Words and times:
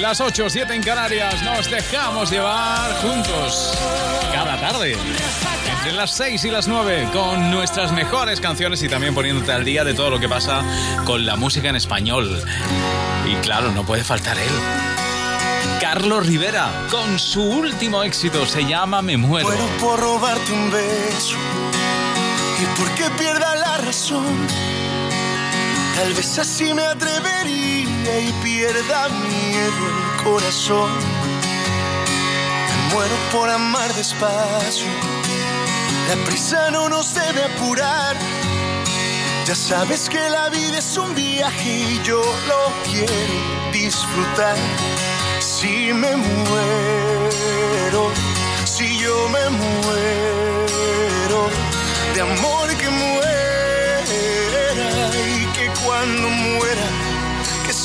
Las 0.00 0.18
8, 0.18 0.48
7 0.48 0.74
en 0.74 0.82
Canarias. 0.82 1.42
Nos 1.42 1.70
dejamos 1.70 2.30
llevar 2.30 2.90
juntos 3.02 3.78
cada 4.32 4.58
tarde. 4.58 4.96
Entre 5.70 5.92
las 5.92 6.12
6 6.12 6.42
y 6.46 6.50
las 6.50 6.68
9 6.68 7.10
con 7.12 7.50
nuestras 7.50 7.92
mejores 7.92 8.40
canciones 8.40 8.82
y 8.82 8.88
también 8.88 9.14
poniéndote 9.14 9.52
al 9.52 9.62
día 9.62 9.84
de 9.84 9.92
todo 9.92 10.08
lo 10.08 10.18
que 10.18 10.26
pasa 10.26 10.64
con 11.04 11.26
la 11.26 11.36
música 11.36 11.68
en 11.68 11.76
español. 11.76 12.42
Y 13.26 13.34
claro, 13.42 13.72
no 13.72 13.84
puede 13.84 14.02
faltar 14.02 14.38
él. 14.38 14.52
Carlos 15.82 16.26
Rivera, 16.26 16.70
con 16.90 17.18
su 17.18 17.42
último 17.42 18.02
éxito, 18.02 18.46
se 18.46 18.64
llama 18.64 19.02
Me 19.02 19.18
Muero. 19.18 19.48
Muero 19.48 19.66
por 19.78 20.00
robarte 20.00 20.50
un 20.50 20.70
beso 20.70 21.36
y 22.58 22.80
porque 22.80 23.04
pierda 23.18 23.54
la 23.54 23.76
razón. 23.76 24.46
Tal 25.94 26.14
vez 26.14 26.38
así 26.38 26.72
me 26.72 26.84
atrevería 26.84 27.79
y 28.04 28.32
pierda 28.42 29.08
miedo 29.08 29.82
el 29.88 30.24
corazón. 30.24 30.90
Me 32.68 32.94
muero 32.94 33.14
por 33.32 33.48
amar 33.48 33.92
despacio. 33.94 34.88
La 36.08 36.16
prisa 36.24 36.70
no 36.70 36.88
nos 36.88 37.14
debe 37.14 37.44
apurar. 37.44 38.16
Ya 39.44 39.54
sabes 39.54 40.08
que 40.08 40.20
la 40.30 40.48
vida 40.48 40.78
es 40.78 40.96
un 40.96 41.14
viaje 41.14 41.70
y 41.70 42.00
yo 42.02 42.22
lo 42.48 42.72
quiero 42.84 43.12
disfrutar. 43.72 44.56
Si 45.40 45.92
me 45.92 46.16
muero, 46.16 48.10
si 48.64 48.98
yo 48.98 49.28
me 49.28 49.50
muero, 49.50 51.48
de 52.14 52.20
amor 52.20 52.68
que 52.76 52.88
muera 52.88 54.02
y 55.38 55.46
que 55.56 55.70
cuando 55.84 56.28
muera, 56.28 56.79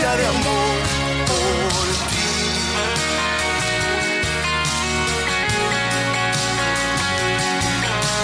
de 0.00 0.26
amor 0.26 0.80
por 1.26 1.86
ti. 2.10 2.30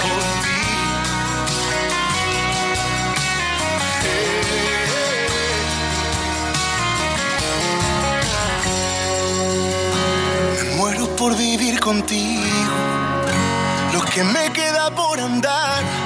Por 0.03 0.23
ti. 0.43 0.65
Me 10.65 10.77
muero 10.77 11.15
por 11.15 11.37
vivir 11.37 11.79
contigo, 11.79 12.77
lo 13.93 14.01
que 14.01 14.25
me 14.25 14.51
queda 14.53 14.91
por 14.95 15.21
andar. 15.21 16.06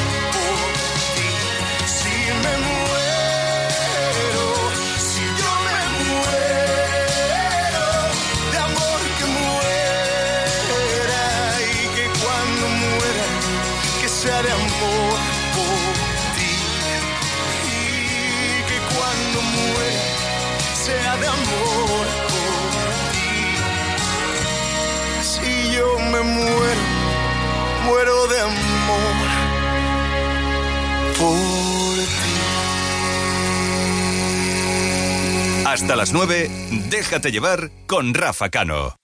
Hasta 35.71 35.95
las 35.95 36.11
9, 36.11 36.49
déjate 36.89 37.31
llevar 37.31 37.71
con 37.87 38.13
Rafa 38.13 38.49
Cano. 38.49 38.97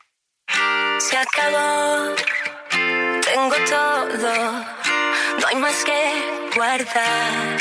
Se 0.99 1.15
acabó, 1.15 2.13
tengo 2.69 3.55
todo, 3.69 4.35
no 5.39 5.47
hay 5.47 5.55
más 5.55 5.85
que 5.85 6.51
guardar. 6.53 7.57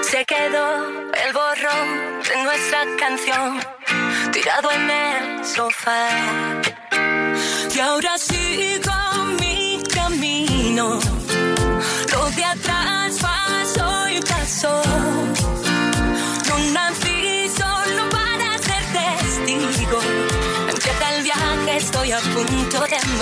Se 0.00 0.24
quedó 0.24 0.88
el 1.12 1.32
borrón 1.34 2.22
de 2.22 2.42
nuestra 2.42 2.86
canción 2.98 3.60
tirado 4.32 4.70
en 4.72 4.90
el 4.90 5.44
sofá. 5.44 6.08
Y 7.74 7.78
ahora 7.78 8.16
sigo 8.16 9.05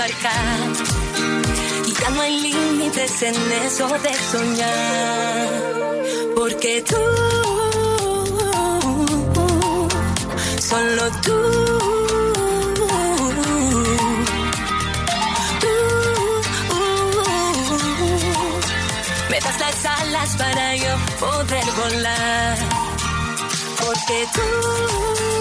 Y 0.06 1.92
ya 1.94 2.10
no 2.10 2.20
hay 2.20 2.38
límites 2.38 3.22
en 3.22 3.34
eso 3.66 3.88
de 3.88 4.14
soñar. 4.32 5.48
Porque 6.36 6.84
tú, 6.86 6.96
solo 10.60 11.10
tú, 11.22 11.40
tú, 15.60 15.74
me 19.30 19.40
das 19.40 19.60
las 19.60 19.86
alas 19.86 20.36
para 20.36 20.76
yo 20.76 20.96
poder 21.18 21.64
volar. 21.80 22.58
Porque 23.78 24.26
tú. 24.34 25.33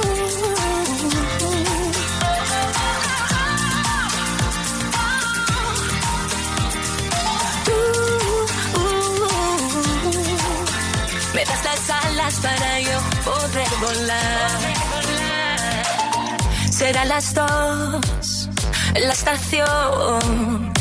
Para 12.44 12.80
yo 12.82 13.00
poder 13.24 13.72
volar. 13.80 14.60
Será 16.70 17.06
las 17.06 17.34
dos 17.34 18.50
en 18.94 19.08
la 19.08 19.14
estación. 19.14 20.74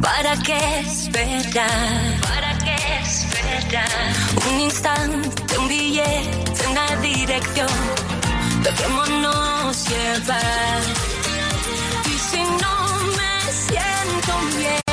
¿Para 0.00 0.36
qué 0.46 0.60
esperar? 0.80 2.20
¿Para 2.30 2.50
qué 2.64 2.76
esperar? 3.02 4.12
Un 4.50 4.60
instante, 4.60 5.58
un 5.58 5.68
billete, 5.68 6.66
una 6.70 6.86
dirección. 7.02 7.76
Dejémonos 8.62 9.88
llevar. 9.90 10.82
Y 12.12 12.16
si 12.30 12.42
no 12.62 12.74
me 13.18 13.32
siento 13.66 14.32
bien, 14.56 14.87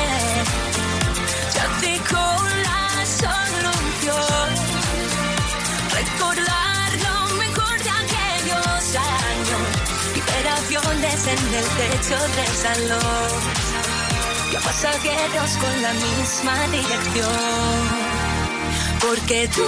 en 11.28 11.54
el 11.54 11.64
techo 11.64 12.16
del 12.36 12.54
salón. 12.64 13.40
Ya 14.52 14.60
pasajeros 14.60 15.56
con 15.58 15.82
la 15.82 15.92
misma 15.92 16.66
dirección. 16.68 18.06
Porque 19.00 19.48
tú, 19.48 19.66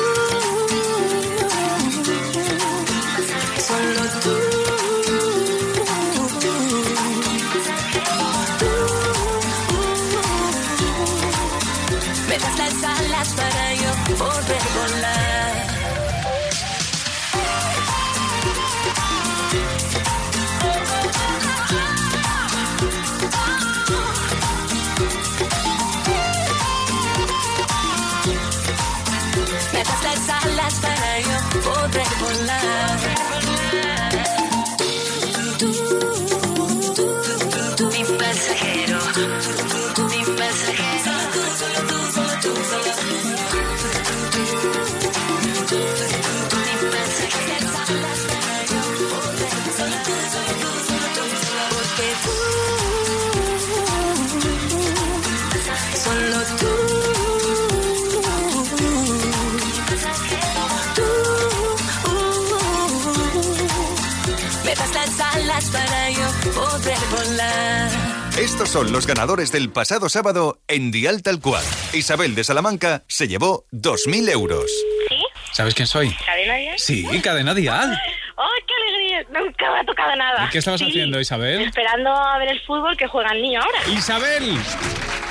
Estos 68.39 68.69
son 68.71 68.93
los 68.93 69.07
ganadores 69.07 69.51
del 69.51 69.71
pasado 69.71 70.09
sábado 70.09 70.61
en 70.69 70.91
Dial 70.91 71.23
Tal 71.23 71.41
Cual. 71.41 71.65
Isabel 71.93 72.35
de 72.35 72.45
Salamanca 72.45 73.03
se 73.09 73.27
llevó 73.27 73.65
2.000 73.73 74.31
euros. 74.31 74.71
¿Sí? 75.09 75.17
¿Sabes 75.53 75.75
quién 75.75 75.89
soy? 75.89 76.15
¿Cadena 76.25 76.61
ya? 76.63 76.79
Sí, 76.79 77.05
Cadena 77.23 77.55
Dial. 77.55 77.91
¡Ay, 78.37 78.63
qué 78.67 78.75
alegría! 78.75 79.41
Nunca 79.41 79.73
me 79.73 79.81
ha 79.81 79.85
tocado 79.85 80.15
nada. 80.15 80.47
¿Y 80.47 80.51
qué 80.51 80.59
estabas 80.59 80.79
Sí, 80.79 80.87
haciendo, 80.89 81.19
Isabel? 81.21 81.63
Esperando 81.63 82.11
a 82.15 82.39
ver 82.39 82.49
el 82.51 82.61
fútbol 82.61 82.97
que 82.97 83.09
juega 83.09 83.33
el 83.33 83.43
niño 83.43 83.61
ahora. 83.61 83.79
Isabel, 83.89 84.57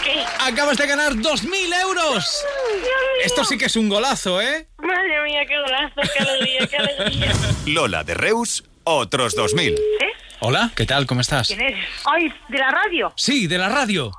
¿Qué? 0.03 0.25
acabas 0.41 0.77
de 0.77 0.87
ganar 0.87 1.13
2.000 1.13 1.81
euros. 1.83 2.43
Dios 2.73 2.83
mío. 2.83 2.91
Esto 3.23 3.45
sí 3.45 3.57
que 3.57 3.65
es 3.65 3.75
un 3.77 3.87
golazo, 3.87 4.41
¿eh? 4.41 4.67
Madre 4.79 5.23
mía, 5.23 5.45
qué 5.47 5.57
golazo, 5.57 6.01
qué 6.13 6.19
alegría, 6.23 6.67
qué 6.67 6.75
alegría. 6.77 7.33
Lola 7.67 8.03
de 8.03 8.13
Reus, 8.15 8.65
otros 8.83 9.37
2.000. 9.37 9.73
¿Eh? 9.77 9.79
Hola, 10.39 10.69
¿qué 10.75 10.85
tal? 10.85 11.07
¿Cómo 11.07 11.21
estás? 11.21 11.47
¿Quién 11.47 11.61
es? 11.61 11.73
¡Ay, 12.05 12.31
de 12.47 12.59
la 12.59 12.69
radio! 12.69 13.11
Sí, 13.15 13.47
de 13.47 13.57
la 13.57 13.69
radio. 13.69 14.05
¡Oh, 14.05 14.11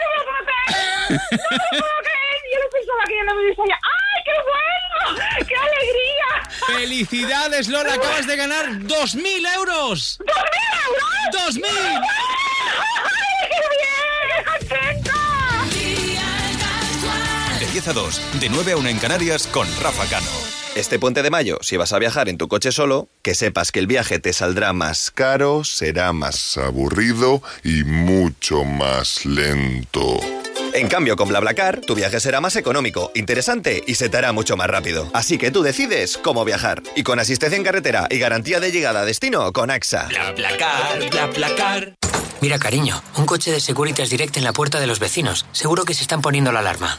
no 0.00 0.08
me 0.10 0.18
lo 0.18 0.24
puedo 0.24 0.44
creer! 0.44 0.66
¡No 1.10 1.38
me 1.38 1.76
lo 1.76 1.78
puedo 1.78 2.00
creer! 2.02 2.36
Yo 2.52 2.58
no 2.58 2.66
pensaba 2.72 3.04
que 3.06 3.14
ya 3.14 3.22
no 3.24 3.34
me 3.34 3.40
hubiese 3.42 3.62
ya. 3.68 3.78
¡Ay, 3.82 4.22
qué 4.24 4.32
bueno! 4.50 5.22
¡Qué 5.46 5.54
alegría! 5.54 6.28
¡Felicidades, 6.66 7.68
Lola! 7.68 7.94
Acabas 7.94 8.26
de 8.26 8.36
ganar 8.36 8.66
2.000 8.66 9.54
euros. 9.54 10.18
¡Dos 10.18 10.36
mil 10.50 10.62
euros! 10.86 11.56
¡2.000! 11.56 12.02
¡Ay, 13.04 13.48
qué 13.48 13.60
bien! 13.78 14.00
¡Qué 14.28 14.42
contenta! 14.50 15.16
De 17.60 17.66
10 17.66 17.88
a 17.88 17.92
2, 17.92 18.40
de 18.40 18.48
9 18.48 18.72
a 18.72 18.76
1 18.76 18.88
en 18.88 18.98
Canarias 18.98 19.46
con 19.46 19.68
Rafa 19.80 20.04
Cano. 20.06 20.61
Este 20.74 20.98
puente 20.98 21.22
de 21.22 21.28
mayo, 21.28 21.58
si 21.60 21.76
vas 21.76 21.92
a 21.92 21.98
viajar 21.98 22.30
en 22.30 22.38
tu 22.38 22.48
coche 22.48 22.72
solo, 22.72 23.08
que 23.20 23.34
sepas 23.34 23.72
que 23.72 23.78
el 23.78 23.86
viaje 23.86 24.18
te 24.20 24.32
saldrá 24.32 24.72
más 24.72 25.10
caro, 25.10 25.64
será 25.64 26.14
más 26.14 26.56
aburrido 26.56 27.42
y 27.62 27.84
mucho 27.84 28.64
más 28.64 29.26
lento. 29.26 30.18
En 30.72 30.88
cambio, 30.88 31.16
con 31.16 31.28
BlaBlaCar, 31.28 31.80
tu 31.80 31.94
viaje 31.94 32.20
será 32.20 32.40
más 32.40 32.56
económico, 32.56 33.12
interesante 33.14 33.84
y 33.86 33.96
se 33.96 34.08
te 34.08 34.16
hará 34.16 34.32
mucho 34.32 34.56
más 34.56 34.68
rápido. 34.68 35.10
Así 35.12 35.36
que 35.36 35.50
tú 35.50 35.62
decides 35.62 36.16
cómo 36.16 36.42
viajar. 36.46 36.82
Y 36.96 37.02
con 37.02 37.20
asistencia 37.20 37.58
en 37.58 37.64
carretera 37.64 38.06
y 38.10 38.18
garantía 38.18 38.58
de 38.58 38.72
llegada 38.72 39.02
a 39.02 39.04
destino 39.04 39.52
con 39.52 39.70
AXA. 39.70 40.06
BlaBlaCar, 40.08 41.10
BlaBlaCar. 41.10 41.94
Mira, 42.40 42.58
cariño, 42.58 43.02
un 43.18 43.26
coche 43.26 43.50
de 43.50 43.60
Securitas 43.60 44.08
Direct 44.08 44.38
en 44.38 44.44
la 44.44 44.54
puerta 44.54 44.80
de 44.80 44.86
los 44.86 45.00
vecinos. 45.00 45.44
Seguro 45.52 45.84
que 45.84 45.92
se 45.92 46.00
están 46.00 46.22
poniendo 46.22 46.50
la 46.50 46.60
alarma. 46.60 46.98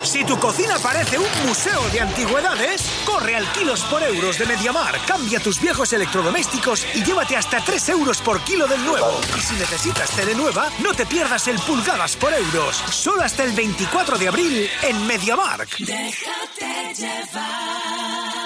Si 0.00 0.24
tu 0.24 0.38
cocina 0.38 0.78
parece 0.78 1.18
un 1.18 1.26
museo 1.46 1.80
de 1.90 2.00
antigüedades, 2.00 2.82
corre 3.04 3.34
al 3.34 3.50
kilos 3.52 3.82
por 3.84 4.02
euros 4.02 4.38
de 4.38 4.46
Mediamar. 4.46 4.98
Cambia 5.06 5.40
tus 5.40 5.60
viejos 5.60 5.92
electrodomésticos 5.92 6.86
y 6.94 7.02
llévate 7.02 7.36
hasta 7.36 7.60
3 7.60 7.88
euros 7.90 8.18
por 8.18 8.40
kilo 8.42 8.66
del 8.66 8.84
nuevo. 8.84 9.20
Y 9.36 9.40
si 9.40 9.54
necesitas 9.56 10.10
tele 10.10 10.34
nueva, 10.34 10.70
no 10.82 10.94
te 10.94 11.06
pierdas 11.06 11.48
el 11.48 11.58
pulgadas 11.58 12.14
por 12.16 12.32
euros. 12.32 12.76
Solo 12.90 13.22
hasta 13.22 13.42
el 13.42 13.52
24 13.52 14.16
de 14.18 14.28
abril 14.28 14.70
en 14.82 15.06
Mediamar. 15.06 15.66
Déjate 15.78 16.94
llevar. 16.94 18.45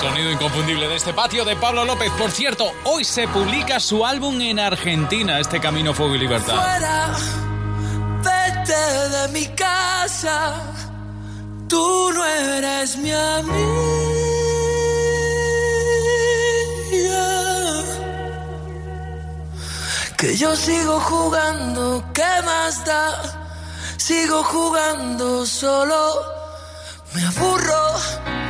Sonido 0.00 0.30
inconfundible 0.30 0.88
de 0.88 0.96
este 0.96 1.12
patio 1.12 1.44
de 1.44 1.56
Pablo 1.56 1.84
López. 1.84 2.10
Por 2.12 2.30
cierto, 2.30 2.72
hoy 2.84 3.04
se 3.04 3.28
publica 3.28 3.78
su 3.78 4.06
álbum 4.06 4.40
en 4.40 4.58
Argentina, 4.58 5.38
este 5.38 5.60
Camino, 5.60 5.92
Fuego 5.92 6.14
y 6.14 6.18
Libertad. 6.20 6.54
Fuera, 6.54 7.14
vete 8.24 9.08
de 9.10 9.28
mi 9.28 9.46
casa. 9.54 10.54
Tú 11.68 12.12
no 12.14 12.24
eres 12.24 12.96
mi 12.96 13.12
amiga. 13.12 13.90
Que 20.16 20.34
yo 20.34 20.56
sigo 20.56 20.98
jugando, 21.00 22.02
¿qué 22.14 22.42
más 22.46 22.84
da? 22.86 23.22
Sigo 23.98 24.42
jugando 24.44 25.44
solo, 25.44 26.22
me 27.12 27.22
aburro. 27.22 28.49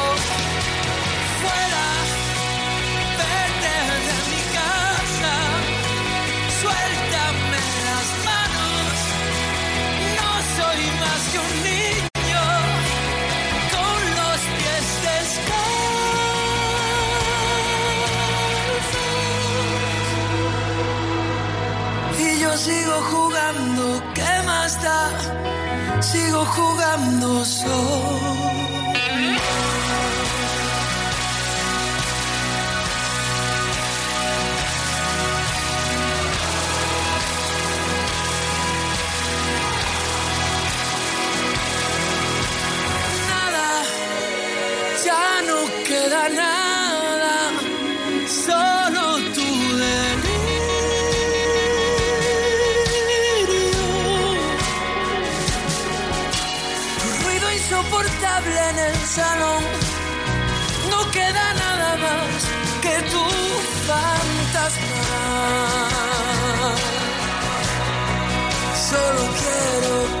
Sigo 26.01 26.45
jugando 26.45 27.45
solo. 27.45 28.91
Salón, 59.05 59.63
no 60.89 61.11
queda 61.11 61.53
nada 61.53 61.95
más 61.97 62.43
que 62.81 62.95
tu 63.11 63.25
fantasma. 63.87 65.03
Solo 68.89 69.23
quiero 69.41 70.20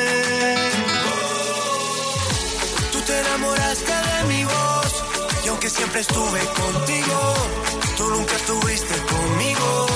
Enamoraste 3.71 3.93
de 3.93 4.23
mi 4.27 4.43
voz 4.43 5.03
y 5.45 5.47
aunque 5.47 5.69
siempre 5.69 6.01
estuve 6.01 6.39
contigo, 6.39 7.33
tú 7.97 8.09
nunca 8.09 8.35
estuviste 8.35 8.95
conmigo. 9.13 9.87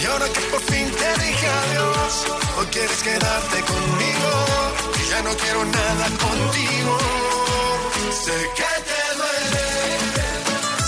Y 0.00 0.06
ahora 0.06 0.28
que 0.28 0.40
por 0.40 0.60
fin 0.60 0.90
te 0.90 1.24
dije 1.24 1.46
adiós, 1.48 2.26
hoy 2.58 2.66
quieres 2.66 3.02
quedarte 3.02 3.60
conmigo. 3.62 4.30
Y 5.00 5.10
ya 5.10 5.22
no 5.22 5.30
quiero 5.36 5.64
nada 5.64 6.06
contigo. 6.26 6.98
Sé 8.24 8.38
que 8.56 8.72
te 8.88 9.02
duele 9.18 9.66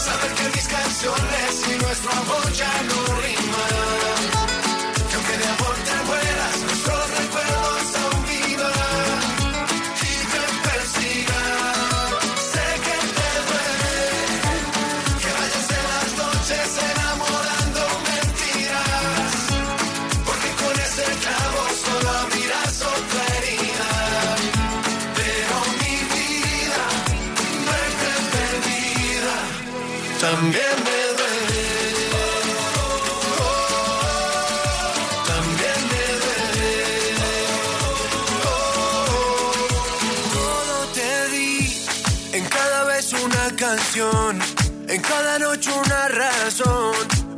saber 0.05 0.35
que 0.35 0.57
mis 0.57 0.67
canciones 0.67 1.51
y 1.69 1.83
nuestro 1.83 2.11
amor 2.11 2.53
ya 2.53 2.83
no 2.89 3.14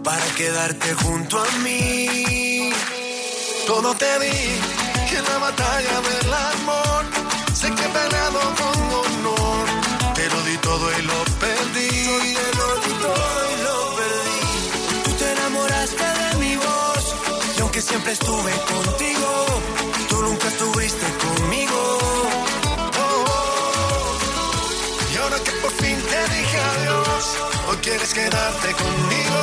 para 0.04 0.24
quedarte 0.36 0.92
junto 0.94 1.38
a 1.38 1.46
mí. 1.64 2.70
Todo 3.66 3.94
te 3.94 4.18
di 4.18 5.16
en 5.16 5.24
la 5.24 5.38
batalla 5.38 6.00
del 6.02 6.34
amor 6.34 7.04
sé 7.54 7.68
que 7.74 7.82
he 7.82 7.88
peleado 7.88 8.40
con 8.60 8.78
honor. 9.00 9.66
Te 10.14 10.28
lo 10.28 10.42
di 10.42 10.56
todo 10.58 10.86
y 10.98 11.02
lo 11.02 11.24
perdí. 11.40 11.88
Te 11.88 12.56
lo 12.58 12.68
di 12.84 12.92
todo 13.04 13.36
y 13.52 13.56
lo 13.66 13.76
perdí. 13.98 15.02
Tú 15.04 15.10
te 15.12 15.32
enamoraste 15.32 16.04
de 16.20 16.38
mi 16.38 16.56
voz 16.56 17.04
y 17.56 17.60
aunque 17.62 17.80
siempre 17.80 18.12
estuve 18.12 18.52
contigo, 18.74 19.46
tú 20.10 20.22
nunca 20.22 20.48
estuviste 20.48 21.06
conmigo. 21.24 21.45
Quieres 27.86 28.12
quedarte 28.12 28.72
conmigo. 28.72 29.40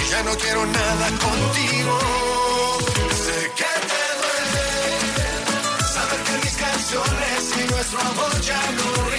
Y 0.00 0.10
ya 0.10 0.22
no 0.22 0.34
quiero 0.36 0.64
nada 0.64 1.06
contigo. 1.26 1.98
Sé 3.24 3.38
que 3.58 3.72
te 3.90 4.04
duele 4.20 4.68
saber 5.94 6.20
que 6.26 6.36
mis 6.44 6.56
canciones 6.56 7.40
y 7.60 7.70
nuestro 7.70 8.00
amor 8.00 8.40
ya 8.40 8.62
no 8.78 9.15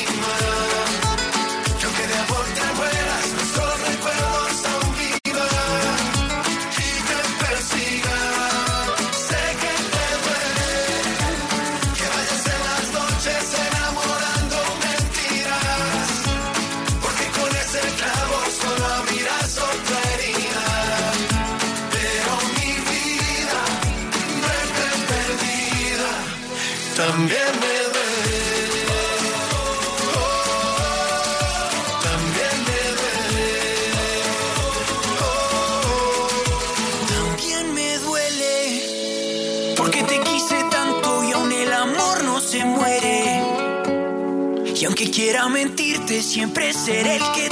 siempre 46.28 46.74
seré 46.74 47.16
el 47.16 47.32
que 47.32 47.47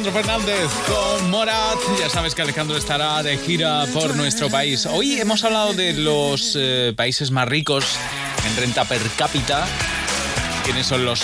Alejandro 0.00 0.22
Fernández 0.22 0.70
con 0.88 1.30
Morat. 1.30 1.76
Ya 1.98 2.08
sabes 2.08 2.34
que 2.34 2.40
Alejandro 2.40 2.74
estará 2.78 3.22
de 3.22 3.36
gira 3.36 3.84
por 3.92 4.16
nuestro 4.16 4.48
país. 4.48 4.86
Hoy 4.86 5.20
hemos 5.20 5.44
hablado 5.44 5.74
de 5.74 5.92
los 5.92 6.56
eh, 6.58 6.94
países 6.96 7.30
más 7.30 7.46
ricos 7.46 7.98
en 8.46 8.56
renta 8.56 8.86
per 8.86 9.02
cápita. 9.18 9.66
¿Quiénes 10.64 10.86
son 10.86 11.04
los 11.04 11.22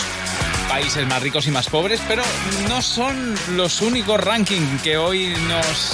países 0.68 1.06
más 1.06 1.23
ricos 1.23 1.47
y 1.47 1.52
más 1.52 1.68
pobres? 1.71 2.02
Pero 2.06 2.23
no 2.68 2.83
son 2.83 3.35
los 3.56 3.80
únicos 3.80 4.21
rankings 4.21 4.83
que 4.83 4.99
hoy 4.99 5.35
nos, 5.49 5.92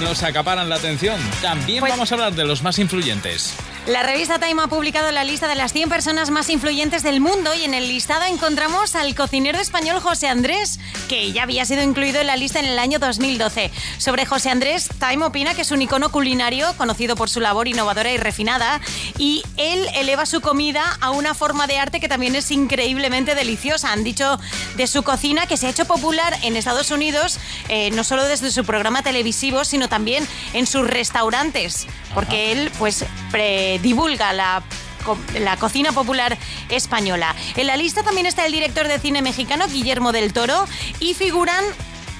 nos 0.00 0.20
acaparan 0.24 0.68
la 0.68 0.74
atención. 0.76 1.20
También 1.42 1.78
Pues- 1.78 1.92
vamos 1.92 2.10
a 2.10 2.14
hablar 2.16 2.34
de 2.34 2.44
los 2.44 2.64
más 2.64 2.80
influyentes. 2.80 3.54
La 3.86 4.04
revista 4.04 4.38
Time 4.38 4.62
ha 4.62 4.68
publicado 4.68 5.10
la 5.10 5.24
lista 5.24 5.48
de 5.48 5.56
las 5.56 5.72
100 5.72 5.88
personas 5.88 6.30
más 6.30 6.48
influyentes 6.50 7.02
del 7.02 7.18
mundo 7.20 7.52
y 7.52 7.64
en 7.64 7.74
el 7.74 7.88
listado 7.88 8.24
encontramos 8.26 8.94
al 8.94 9.12
cocinero 9.16 9.58
español 9.58 9.98
José 9.98 10.28
Andrés, 10.28 10.78
que 11.08 11.32
ya 11.32 11.42
había 11.42 11.64
sido 11.64 11.82
incluido 11.82 12.20
en 12.20 12.28
la 12.28 12.36
lista 12.36 12.60
en 12.60 12.66
el 12.66 12.78
año 12.78 13.00
2012. 13.00 13.72
Sobre 13.98 14.24
José 14.24 14.50
Andrés, 14.50 14.88
Time 15.00 15.24
opina 15.24 15.54
que 15.54 15.62
es 15.62 15.72
un 15.72 15.82
icono 15.82 16.12
culinario 16.12 16.72
conocido 16.76 17.16
por 17.16 17.28
su 17.28 17.40
labor 17.40 17.66
innovadora 17.66 18.12
y 18.12 18.18
refinada 18.18 18.80
y 19.18 19.42
él 19.56 19.88
eleva 19.96 20.26
su 20.26 20.40
comida 20.40 20.84
a 21.00 21.10
una 21.10 21.34
forma 21.34 21.66
de 21.66 21.80
arte 21.80 21.98
que 21.98 22.08
también 22.08 22.36
es 22.36 22.52
increíblemente 22.52 23.34
deliciosa. 23.34 23.90
Han 23.92 24.04
dicho 24.04 24.38
de 24.76 24.86
su 24.86 25.02
cocina 25.02 25.46
que 25.46 25.56
se 25.56 25.66
ha 25.66 25.70
hecho 25.70 25.86
popular 25.86 26.38
en 26.44 26.54
Estados 26.56 26.92
Unidos 26.92 27.40
eh, 27.68 27.90
no 27.90 28.04
solo 28.04 28.22
desde 28.26 28.52
su 28.52 28.64
programa 28.64 29.02
televisivo, 29.02 29.64
sino 29.64 29.88
también 29.88 30.24
en 30.52 30.68
sus 30.68 30.86
restaurantes, 30.86 31.88
porque 32.14 32.52
él 32.52 32.70
pues 32.78 33.04
pre- 33.32 33.71
divulga 33.78 34.32
la 34.32 34.62
la 35.40 35.56
cocina 35.56 35.90
popular 35.92 36.38
española. 36.68 37.34
En 37.56 37.66
la 37.66 37.76
lista 37.76 38.02
también 38.02 38.26
está 38.26 38.46
el 38.46 38.52
director 38.52 38.86
de 38.86 38.98
cine 38.98 39.20
mexicano 39.20 39.66
Guillermo 39.66 40.12
del 40.12 40.32
Toro 40.32 40.66
y 41.00 41.14
figuran 41.14 41.64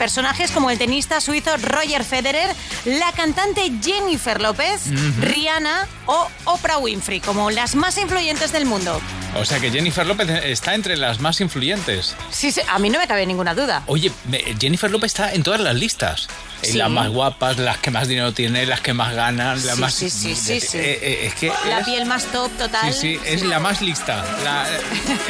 personajes 0.06 0.50
como 0.50 0.68
el 0.68 0.78
tenista 0.78 1.20
suizo 1.20 1.56
Roger 1.58 2.02
Federer, 2.02 2.52
la 2.86 3.12
cantante 3.12 3.70
Jennifer 3.80 4.40
López. 4.40 4.80
Rihanna 5.20 5.86
o 6.06 6.28
Oprah 6.44 6.78
Winfrey 6.78 7.20
como 7.20 7.52
las 7.52 7.76
más 7.76 7.96
influyentes 7.98 8.50
del 8.50 8.66
mundo. 8.66 9.00
O 9.36 9.44
sea 9.44 9.60
que 9.60 9.70
Jennifer 9.70 10.04
López 10.04 10.28
está 10.44 10.74
entre 10.74 10.96
las 10.96 11.20
más 11.20 11.40
influyentes. 11.40 12.16
Sí, 12.32 12.50
sí, 12.50 12.60
a 12.68 12.80
mí 12.80 12.90
no 12.90 12.98
me 12.98 13.06
cabe 13.06 13.24
ninguna 13.26 13.54
duda. 13.54 13.84
Oye, 13.86 14.10
Jennifer 14.58 14.90
López 14.90 15.12
está 15.12 15.32
en 15.32 15.44
todas 15.44 15.60
las 15.60 15.76
listas. 15.76 16.26
Sí. 16.62 16.78
las 16.78 16.90
más 16.90 17.08
guapas, 17.08 17.58
las 17.58 17.78
que 17.78 17.90
más 17.92 18.06
dinero 18.08 18.32
tienen, 18.32 18.68
las 18.68 18.80
que 18.80 18.92
más 18.94 19.14
ganan, 19.14 19.64
las 19.66 19.76
Sí, 19.76 19.80
más. 19.80 19.94
sí, 19.94 20.10
sí, 20.10 20.34
sí, 20.34 20.60
sí. 20.60 20.78
Eh, 20.78 20.98
eh, 21.02 21.26
es 21.26 21.34
que. 21.36 21.52
La 21.68 21.78
es- 21.80 21.84
piel 21.86 22.06
más 22.06 22.24
top 22.26 22.50
total. 22.58 22.92
Sí, 22.92 23.00
sí, 23.00 23.20
es 23.24 23.42
la 23.42 23.60
más 23.60 23.80
lista. 23.82 24.24
La- 24.42 24.66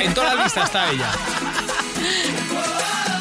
en 0.03 0.15
todas 0.15 0.35
las 0.35 0.45
listas 0.45 0.65
está 0.65 0.91
ella. 0.91 1.11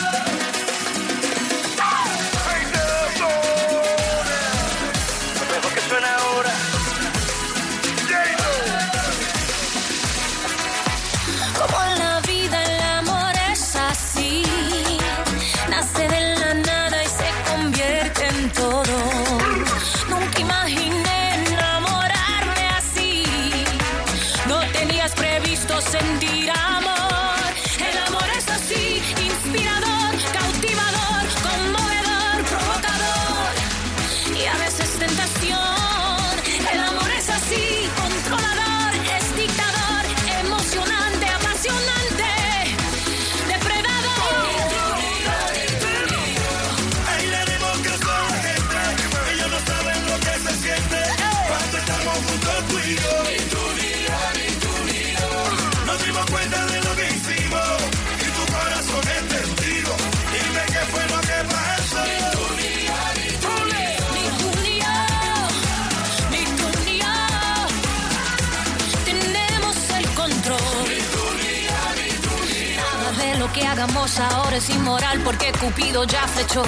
que 73.53 73.65
hagamos 73.65 74.19
ahora 74.19 74.57
es 74.57 74.69
inmoral 74.69 75.21
porque 75.23 75.51
Cupido 75.53 76.03
ya 76.05 76.27
flechó. 76.27 76.63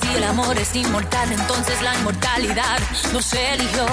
Si 0.00 0.16
el 0.16 0.24
amor 0.24 0.58
es 0.58 0.74
inmortal, 0.74 1.30
entonces 1.32 1.80
la 1.82 1.94
inmortalidad 1.94 2.78
nos 3.12 3.32
eligió. 3.32 3.86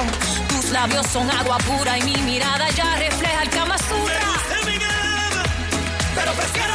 Tus 0.50 0.72
labios 0.72 1.06
son 1.08 1.30
agua 1.30 1.58
pura 1.60 1.98
y 1.98 2.04
mi 2.04 2.16
mirada 2.24 2.70
ya 2.72 2.96
refleja 2.96 3.44
el 3.44 3.50
Kama 3.50 3.78
Sutra. 3.78 4.20
Pero 6.16 6.34
prefiero 6.34 6.71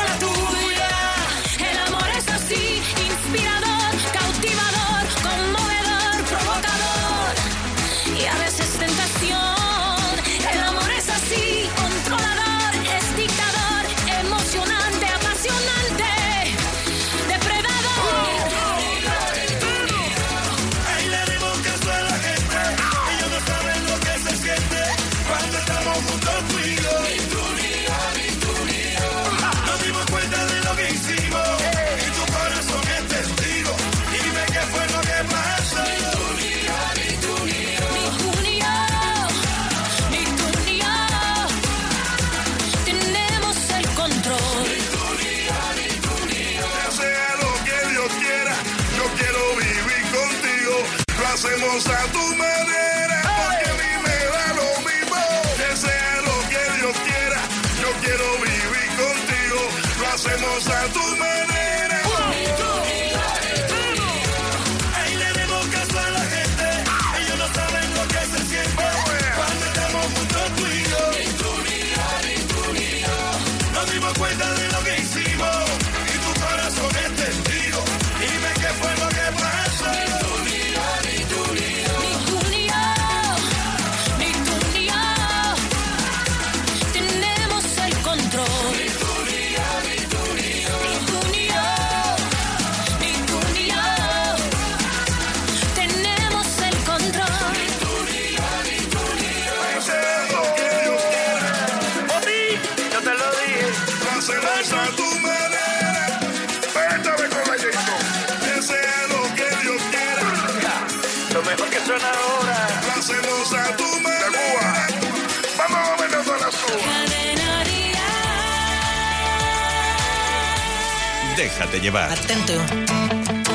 Atento, 121.59 122.53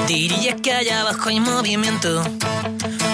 diría 0.08 0.56
que 0.56 0.74
allá 0.74 1.02
abajo 1.02 1.30
hay 1.30 1.40
movimiento. 1.40 2.24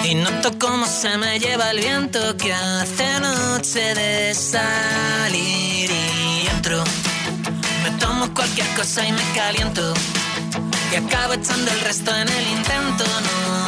Y 0.04 0.14
noto 0.14 0.58
cómo 0.58 0.86
se 0.86 1.18
me 1.18 1.38
lleva 1.38 1.70
el 1.72 1.80
viento 1.80 2.36
que 2.38 2.54
hace 2.54 3.20
noche 3.20 3.94
de 3.94 4.34
salir 4.34 5.90
y 5.90 6.46
entro. 6.48 6.82
Me 7.82 7.90
tomo 7.98 8.32
cualquier 8.32 8.66
cosa 8.74 9.06
y 9.06 9.12
me 9.12 9.22
caliento. 9.34 9.92
Y 10.90 10.96
acabo 10.96 11.34
echando 11.34 11.70
el 11.70 11.80
resto 11.80 12.10
en 12.16 12.28
el 12.28 12.46
intento. 12.48 13.04
No 13.04 13.67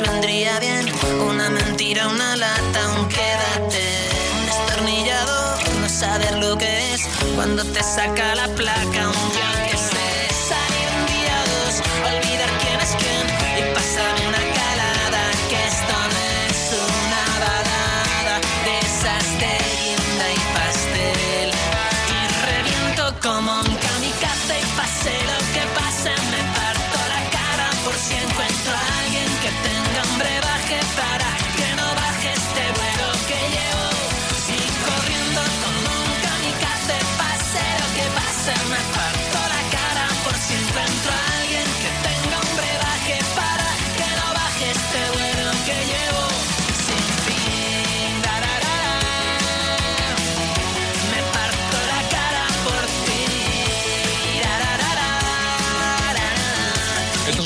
vendría 0.00 0.58
bien. 0.60 0.86
Una 1.20 1.48
mentira, 1.50 2.08
una 2.08 2.36
lata, 2.36 2.80
un 2.98 3.08
quédate, 3.08 4.08
un 4.38 4.46
destornillador, 4.46 5.58
no 5.80 5.88
saber 5.88 6.36
lo 6.38 6.56
que 6.58 6.94
es 6.94 7.08
cuando 7.34 7.64
te 7.64 7.82
saca 7.82 8.34
la 8.34 8.48
placa, 8.48 9.08
un 9.08 9.32
yo 9.32 9.65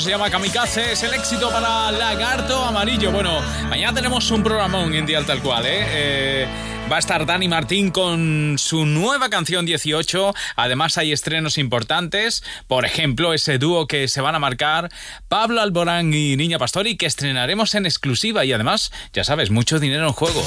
se 0.01 0.09
llama 0.09 0.31
Kamikaze, 0.31 0.93
es 0.93 1.03
el 1.03 1.13
éxito 1.13 1.51
para 1.51 1.91
Lagarto 1.91 2.65
Amarillo. 2.65 3.11
Bueno, 3.11 3.39
mañana 3.69 3.93
tenemos 3.93 4.31
un 4.31 4.41
programón 4.41 4.95
en 4.95 5.05
Dial 5.05 5.25
Tal 5.25 5.41
Cual, 5.41 5.65
¿eh? 5.67 5.85
Eh, 5.89 6.47
Va 6.91 6.97
a 6.97 6.99
estar 6.99 7.25
Dani 7.25 7.47
Martín 7.47 7.89
con 7.89 8.57
su 8.57 8.85
nueva 8.85 9.29
canción 9.29 9.65
18. 9.65 10.33
Además 10.57 10.97
hay 10.97 11.13
estrenos 11.13 11.57
importantes. 11.57 12.43
Por 12.67 12.83
ejemplo, 12.83 13.33
ese 13.33 13.59
dúo 13.59 13.87
que 13.87 14.09
se 14.09 14.19
van 14.19 14.35
a 14.35 14.39
marcar 14.39 14.89
Pablo 15.29 15.61
Alborán 15.61 16.13
y 16.13 16.35
Niña 16.35 16.59
Pastori 16.59 16.97
que 16.97 17.05
estrenaremos 17.05 17.75
en 17.75 17.85
exclusiva. 17.85 18.43
Y 18.43 18.51
además, 18.51 18.91
ya 19.13 19.23
sabes, 19.23 19.51
mucho 19.51 19.79
dinero 19.79 20.05
en 20.05 20.13
juego. 20.13 20.43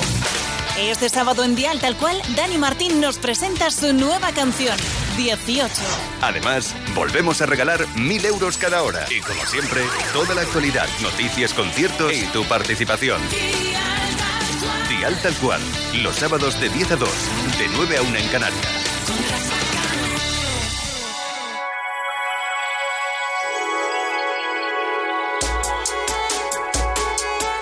Este 0.79 1.09
sábado 1.09 1.45
en 1.45 1.55
Dial 1.55 1.79
Tal 1.79 1.97
Cual, 1.97 2.21
Dani 2.35 2.59
Martín 2.59 3.01
nos 3.01 3.19
presenta 3.19 3.71
su 3.71 3.93
nueva 3.93 4.33
canción, 4.33 4.77
18. 5.17 5.73
Además, 6.21 6.75
volvemos 6.97 7.41
a 7.41 7.47
regalar 7.47 7.87
mil 7.97 8.25
euros 8.25 8.59
cada 8.59 8.83
hora. 8.83 9.07
Y 9.09 9.21
como 9.21 9.47
siempre, 9.47 9.83
toda 10.13 10.35
la 10.35 10.41
actualidad, 10.41 10.89
noticias, 11.01 11.55
conciertos 11.55 12.13
y 12.13 12.27
tu 12.27 12.43
participación. 12.47 13.21
Dial 14.89 15.17
Tal 15.23 15.35
Cual, 15.35 15.61
los 16.03 16.17
sábados 16.17 16.61
de 16.61 16.69
10 16.69 16.91
a 16.91 16.97
2, 16.97 17.09
de 17.59 17.69
9 17.77 17.97
a 17.97 18.03
1 18.03 18.17
en 18.17 18.29
Canarias. 18.29 18.67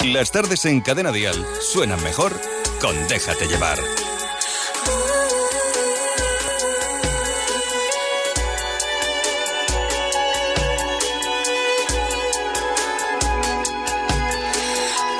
Las 0.04 0.30
tardes 0.30 0.64
en 0.64 0.80
Cadena 0.80 1.12
Dial 1.12 1.46
suenan 1.60 2.02
mejor 2.02 2.40
con 2.82 3.06
Déjate 3.06 3.46
llevar. 3.46 3.78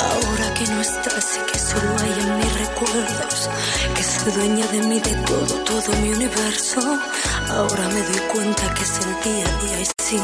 Ahora 0.00 0.54
que 0.54 0.66
no 0.72 0.80
estás 0.80 1.38
y 1.38 1.52
que 1.52 1.58
solo 1.60 1.96
hay 2.00 2.20
en 2.20 2.38
mis 2.38 2.58
recuerdos, 2.58 3.50
que 3.94 4.02
soy 4.02 4.32
dueña 4.32 4.66
de 4.66 4.80
mí, 4.88 4.98
de 4.98 5.14
todo, 5.24 5.54
todo 5.64 5.96
mi 6.00 6.12
universo. 6.14 6.80
Ahora 7.48 7.88
me 7.88 8.02
doy 8.02 8.20
cuenta 8.32 8.74
que 8.74 8.82
es 8.82 8.98
el 9.06 9.20
día 9.22 9.46
a 9.46 9.62
día 9.62 9.80
y 9.82 9.86
sí, 10.02 10.20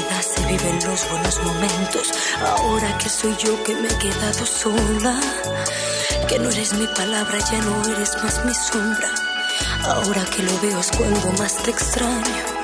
se 0.00 0.46
vive 0.46 0.70
en 0.70 0.88
los 0.88 1.08
buenos 1.10 1.38
momentos. 1.42 2.12
Ahora 2.46 2.96
que 2.96 3.10
soy 3.10 3.36
yo 3.36 3.62
que 3.62 3.74
me 3.74 3.88
he 3.88 3.98
quedado 3.98 4.46
sola, 4.46 5.20
que 6.28 6.38
no 6.38 6.48
eres 6.48 6.72
mi 6.74 6.86
palabra, 6.86 7.38
ya 7.50 7.58
no 7.58 7.82
eres 7.92 8.16
más 8.22 8.42
mi 8.44 8.54
sombra. 8.54 9.10
Ahora 9.84 10.24
que 10.24 10.42
lo 10.44 10.60
veo 10.60 10.80
es 10.80 10.90
cuando 10.92 11.32
más 11.32 11.56
te 11.62 11.70
extraño 11.72 12.62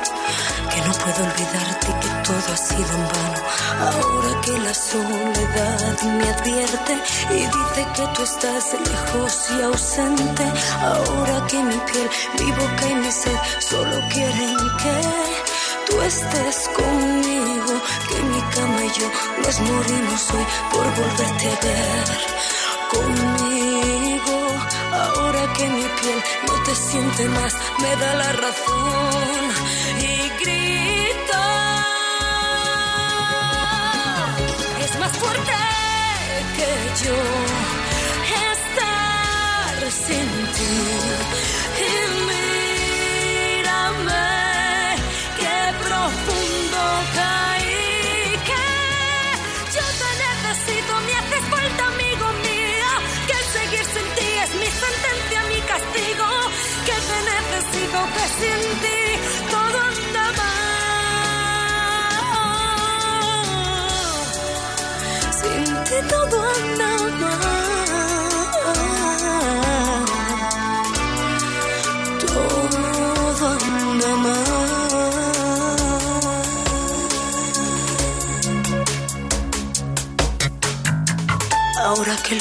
que 0.71 0.81
no 0.83 0.93
puedo 0.93 1.25
olvidarte 1.25 1.87
que 2.01 2.09
todo 2.25 2.53
ha 2.53 2.57
sido 2.57 2.95
en 2.95 3.09
vano. 3.09 3.41
Ahora 3.79 4.41
que 4.41 4.59
la 4.59 4.75
soledad 4.75 6.03
me 6.05 6.29
advierte 6.31 6.95
y 7.31 7.41
dice 7.41 7.87
que 7.95 8.07
tú 8.15 8.23
estás 8.23 8.65
lejos 8.73 9.51
y 9.59 9.63
ausente. 9.63 10.45
Ahora 10.81 11.47
que 11.47 11.63
mi 11.63 11.79
piel, 11.93 12.11
mi 12.39 12.53
boca 12.53 12.89
y 12.89 12.95
mi 12.95 13.13
sed 13.13 13.39
solo 13.61 14.01
quieren 14.09 14.57
que 14.83 15.48
tú 15.89 16.01
estés 16.03 16.69
conmigo, 16.77 17.75
que 18.09 18.23
mi 18.23 18.41
cama 18.55 18.85
y 18.85 18.91
yo 18.99 19.09
nos 19.45 19.61
morimos 19.61 20.31
hoy 20.35 20.47
por 20.73 20.87
volverte 20.95 21.47
a 21.49 21.61
ver 21.67 22.09
conmigo. 22.95 24.37
Ahora 24.93 25.53
que 25.55 25.69
mi 25.69 25.83
piel 25.83 26.23
no 26.47 26.55
te 26.65 26.75
siente 26.75 27.29
más, 27.29 27.55
me 27.83 27.97
da 27.97 28.15
la 28.15 28.33
razón 28.33 29.51
y 30.01 30.29
grita. 30.41 31.45
Es 34.85 34.99
más 34.99 35.13
fuerte 35.17 35.53
que 36.57 36.71
yo 37.05 37.17
estar 38.55 39.93
sin 40.05 40.29
ti 40.57 40.75
y 41.87 41.91
mírame 43.69 44.38
profundo 46.09 46.81
caí. 47.17 48.37
Que 48.49 48.65
yo 49.77 49.85
te 50.01 50.11
necesito, 50.25 50.93
me 51.07 51.13
haces 51.21 51.45
falta, 51.55 51.83
amigo 51.95 52.27
mío. 52.47 52.91
Que 53.29 53.39
seguir 53.55 53.87
sin 53.95 54.09
ti 54.17 54.29
es 54.45 54.51
mi 54.63 54.71
sentencia, 54.85 55.39
mi 55.53 55.61
castigo. 55.73 56.29
Que 56.87 56.97
te 57.09 57.19
necesito, 57.33 57.99
que 58.15 58.25
sin 58.39 58.63
ti 58.83 59.01
todo 59.55 59.79
anda 59.93 60.25
mal. 60.41 60.59
Sin 65.41 65.63
ti 65.89 65.99
todo 66.09 66.37
anda 66.57 66.89
mal. 66.89 66.98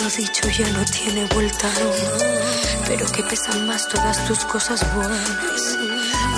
Lo 0.07 0.15
dicho 0.15 0.47
ya 0.49 0.67
no 0.69 0.85
tiene 0.85 1.25
vuelta, 1.35 1.67
no. 1.67 1.91
Pero 2.87 3.05
que 3.11 3.23
pesan 3.23 3.67
más 3.67 3.87
todas 3.89 4.25
tus 4.25 4.39
cosas 4.45 4.79
buenas. 4.95 5.77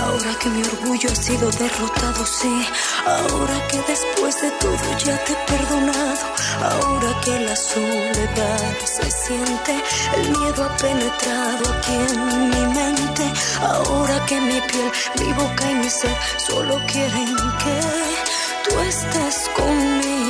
Ahora 0.02 0.34
que 0.40 0.50
mi 0.50 0.64
orgullo 0.64 1.10
ha 1.12 1.16
sido 1.16 1.52
derrotado, 1.52 2.26
sí. 2.26 2.66
Ahora 3.06 3.68
que 3.68 3.78
después 3.88 4.42
de 4.42 4.50
todo 4.64 4.98
ya 5.06 5.24
te 5.24 5.34
he 5.34 5.36
perdonado. 5.46 6.26
Ahora 6.62 7.22
que 7.22 7.40
la 7.42 7.56
soledad 7.56 8.78
se 8.86 9.12
siente, 9.12 9.74
el 10.16 10.30
miedo 10.40 10.64
ha 10.64 10.78
penetrado 10.78 11.64
aquí 11.74 11.94
en 11.94 12.50
mi 12.50 12.74
mente. 12.74 13.26
Ahora 13.62 14.26
que 14.26 14.40
mi 14.42 14.62
piel, 14.62 14.92
mi 15.20 15.34
boca 15.34 15.72
y 15.72 15.76
mi 15.76 15.90
ser 15.90 16.18
solo 16.38 16.82
quieren 16.88 17.36
que 17.36 17.80
tú 18.68 18.80
estés 18.80 19.50
conmigo. 19.56 20.29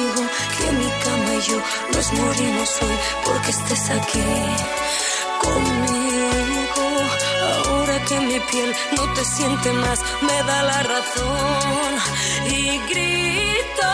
Nos 1.39 2.11
morimos 2.11 2.69
hoy 2.81 2.97
porque 3.23 3.51
estés 3.51 3.89
aquí 3.91 4.19
conmigo. 5.39 6.83
Ahora 7.65 8.03
que 8.03 8.19
mi 8.19 8.39
piel 8.41 8.75
no 8.97 9.13
te 9.13 9.23
siente 9.23 9.71
más, 9.71 10.01
me 10.21 10.43
da 10.43 10.63
la 10.63 10.83
razón 10.83 11.91
y 12.45 12.77
grito 12.89 13.89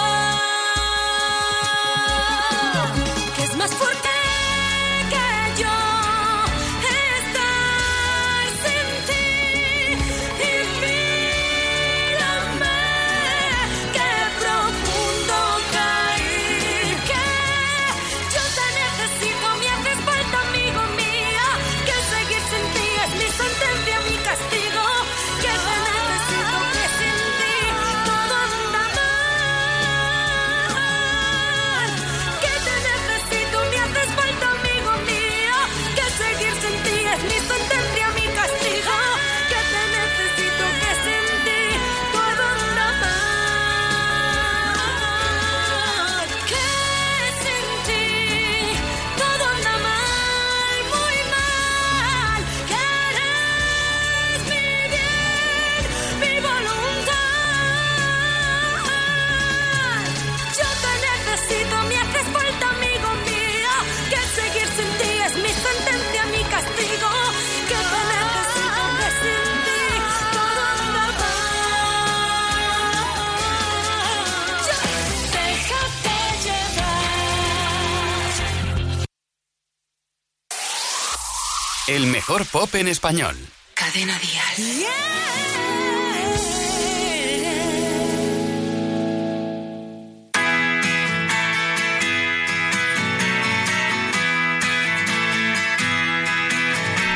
mejor 82.35 82.51
pop 82.51 82.75
en 82.75 82.87
español. 82.89 83.35
Cadena 83.75 84.19
Dial. 84.19 84.87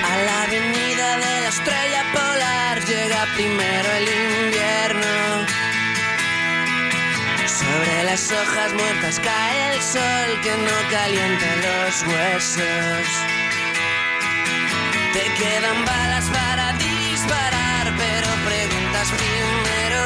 A 0.03 0.17
la 0.25 0.43
avenida 0.43 1.17
de 1.17 1.41
la 1.41 1.49
estrella 1.49 2.03
polar 2.13 2.86
llega 2.86 3.25
primero 3.36 3.89
el 3.99 4.08
invierno. 4.47 5.47
Sobre 7.45 8.03
las 8.05 8.32
hojas 8.32 8.73
muertas 8.73 9.19
cae 9.19 9.73
el 9.73 9.82
sol 9.82 10.41
que 10.43 10.51
no 10.51 10.89
calienta 10.89 11.55
los 11.65 12.03
huesos. 12.08 13.38
Quedan 15.39 15.86
balas 15.86 16.28
para 16.32 16.73
disparar, 16.73 17.86
pero 17.97 18.28
preguntas 18.49 19.08
primero. 19.21 20.02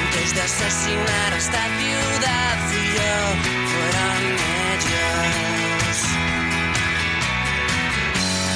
Antes 0.00 0.34
de 0.34 0.40
asesinar 0.40 1.32
a 1.34 1.36
esta 1.36 1.62
ciudad, 1.78 2.54
fui 2.68 2.86
yo, 2.96 3.16
fueron 3.72 4.20
ellos. 4.72 5.96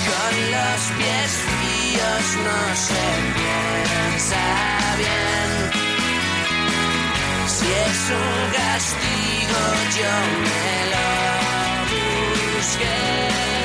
Con 0.08 0.32
los 0.56 0.80
pies 0.96 1.30
fríos 1.44 2.24
no 2.46 2.60
se 2.86 3.04
piensa 3.36 4.44
bien. 4.96 5.50
Si 7.54 7.66
es 7.86 8.00
un 8.22 8.36
castigo, 8.60 9.60
yo 9.98 10.12
me 10.46 10.72
lo 10.92 11.08
busqué. 12.56 13.59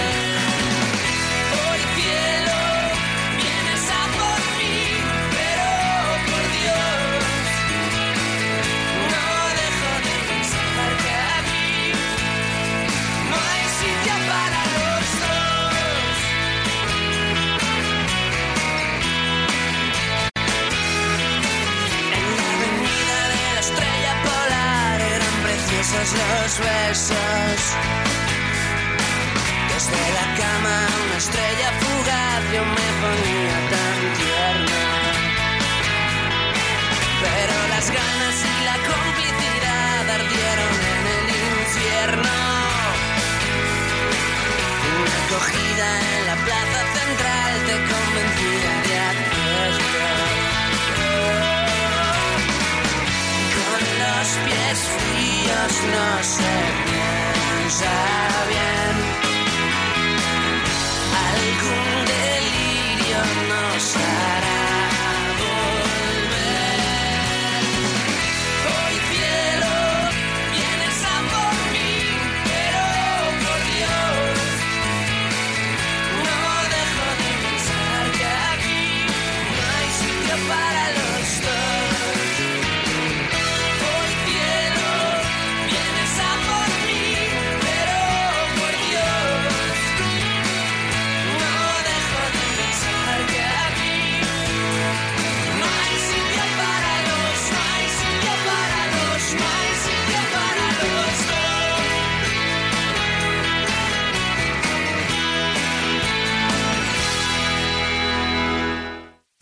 Los 26.14 26.60
besos. 26.60 27.60
Desde 29.74 30.04
la 30.14 30.28
cama 30.40 30.78
una 31.06 31.18
estrella 31.18 31.70
fugaz 31.82 32.44
yo 32.54 32.64
me 32.64 32.90
ponía 33.02 33.58
tan 33.74 34.00
tierno. 34.22 34.80
Pero 37.26 37.56
las 37.74 37.88
ganas 37.90 38.36
y 38.54 38.58
la 38.70 38.78
complicidad 38.92 40.04
ardieron 40.20 40.76
en 40.96 41.04
el 41.18 41.28
infierno. 41.50 42.36
Una 45.02 45.16
acogida 45.26 45.88
en 46.14 46.22
la 46.30 46.36
plaza 46.46 46.82
central 46.98 47.54
te 47.68 47.76
convencía 47.92 48.75
no 55.68 56.24
se 56.24 56.54
piensa 56.86 57.94
bien. 58.50 58.96
Algún 61.32 62.06
delirio 62.06 63.20
nos 63.50 64.15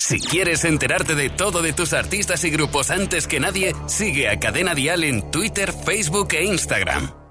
Si 0.06 0.20
quieres 0.20 0.66
enterarte 0.66 1.16
de 1.16 1.30
todo 1.30 1.62
de 1.62 1.72
tus 1.72 1.94
artistas 1.94 2.44
y 2.44 2.50
grupos 2.50 2.92
antes 2.92 3.26
que 3.26 3.40
nadie, 3.40 3.74
sigue 3.88 4.28
a 4.28 4.38
Cadena 4.38 4.76
Dial 4.76 5.06
en 5.06 5.32
Twitter, 5.32 5.72
Facebook 5.72 6.34
e 6.34 6.44
Instagram. 6.44 7.23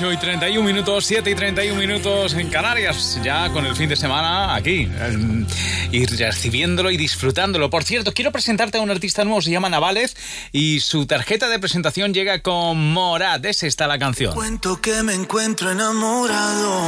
8 0.00 0.12
y 0.12 0.16
31 0.16 0.66
minutos, 0.66 1.04
7 1.04 1.30
y 1.30 1.34
31 1.34 1.78
minutos 1.78 2.32
en 2.32 2.48
Canarias, 2.48 3.20
ya 3.22 3.50
con 3.50 3.66
el 3.66 3.76
fin 3.76 3.90
de 3.90 3.96
semana 3.96 4.54
aquí, 4.54 4.88
eh, 4.90 5.44
y 5.92 6.06
recibiéndolo 6.06 6.90
y 6.90 6.96
disfrutándolo. 6.96 7.68
Por 7.68 7.84
cierto, 7.84 8.12
quiero 8.12 8.32
presentarte 8.32 8.78
a 8.78 8.80
un 8.80 8.90
artista 8.90 9.24
nuevo, 9.24 9.42
se 9.42 9.50
llama 9.50 9.68
Navales, 9.68 10.16
y 10.52 10.80
su 10.80 11.04
tarjeta 11.04 11.50
de 11.50 11.58
presentación 11.58 12.14
llega 12.14 12.40
con 12.40 12.94
Morad, 12.94 13.44
es 13.44 13.62
esta 13.62 13.86
la 13.86 13.98
canción. 13.98 14.32
Cuento 14.32 14.80
que 14.80 15.02
me 15.02 15.12
encuentro 15.12 15.70
enamorado 15.70 16.80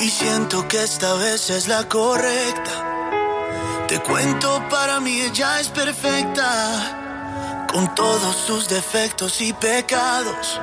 y 0.00 0.08
siento 0.08 0.68
que 0.68 0.84
esta 0.84 1.14
vez 1.14 1.50
es 1.50 1.66
la 1.66 1.88
correcta. 1.88 3.86
Te 3.88 3.98
cuento, 3.98 4.62
para 4.70 5.00
mí 5.00 5.20
ella 5.20 5.58
es 5.58 5.66
perfecta, 5.66 7.66
con 7.72 7.92
todos 7.96 8.36
sus 8.36 8.68
defectos 8.68 9.40
y 9.40 9.52
pecados. 9.52 10.60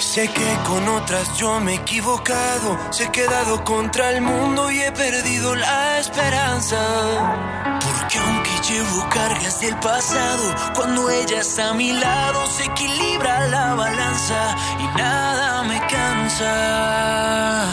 Sé 0.00 0.28
que 0.28 0.58
con 0.66 0.86
otras 0.88 1.36
yo 1.38 1.58
me 1.60 1.72
he 1.72 1.76
equivocado, 1.76 2.78
se 2.90 3.04
he 3.04 3.10
quedado 3.10 3.64
contra 3.64 4.10
el 4.10 4.20
mundo 4.20 4.70
y 4.70 4.80
he 4.80 4.92
perdido 4.92 5.54
la 5.54 5.98
esperanza. 5.98 7.78
Porque 7.80 8.18
aunque 8.18 8.50
llevo 8.68 9.08
cargas 9.08 9.60
del 9.60 9.74
pasado, 9.76 10.54
cuando 10.74 11.08
ella 11.10 11.40
está 11.40 11.70
a 11.70 11.74
mi 11.74 11.92
lado 11.92 12.46
se 12.46 12.64
equilibra 12.64 13.48
la 13.48 13.74
balanza 13.74 14.56
y 14.80 14.98
nada 14.98 15.62
me 15.62 15.80
cansa. 15.86 17.72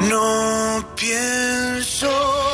No 0.00 0.84
pienso 0.96 2.53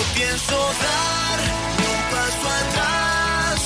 No 0.00 0.06
pienso 0.14 0.56
dar 0.56 1.38
ni 1.76 1.84
un 1.84 2.02
paso 2.10 2.48
atrás 2.48 3.60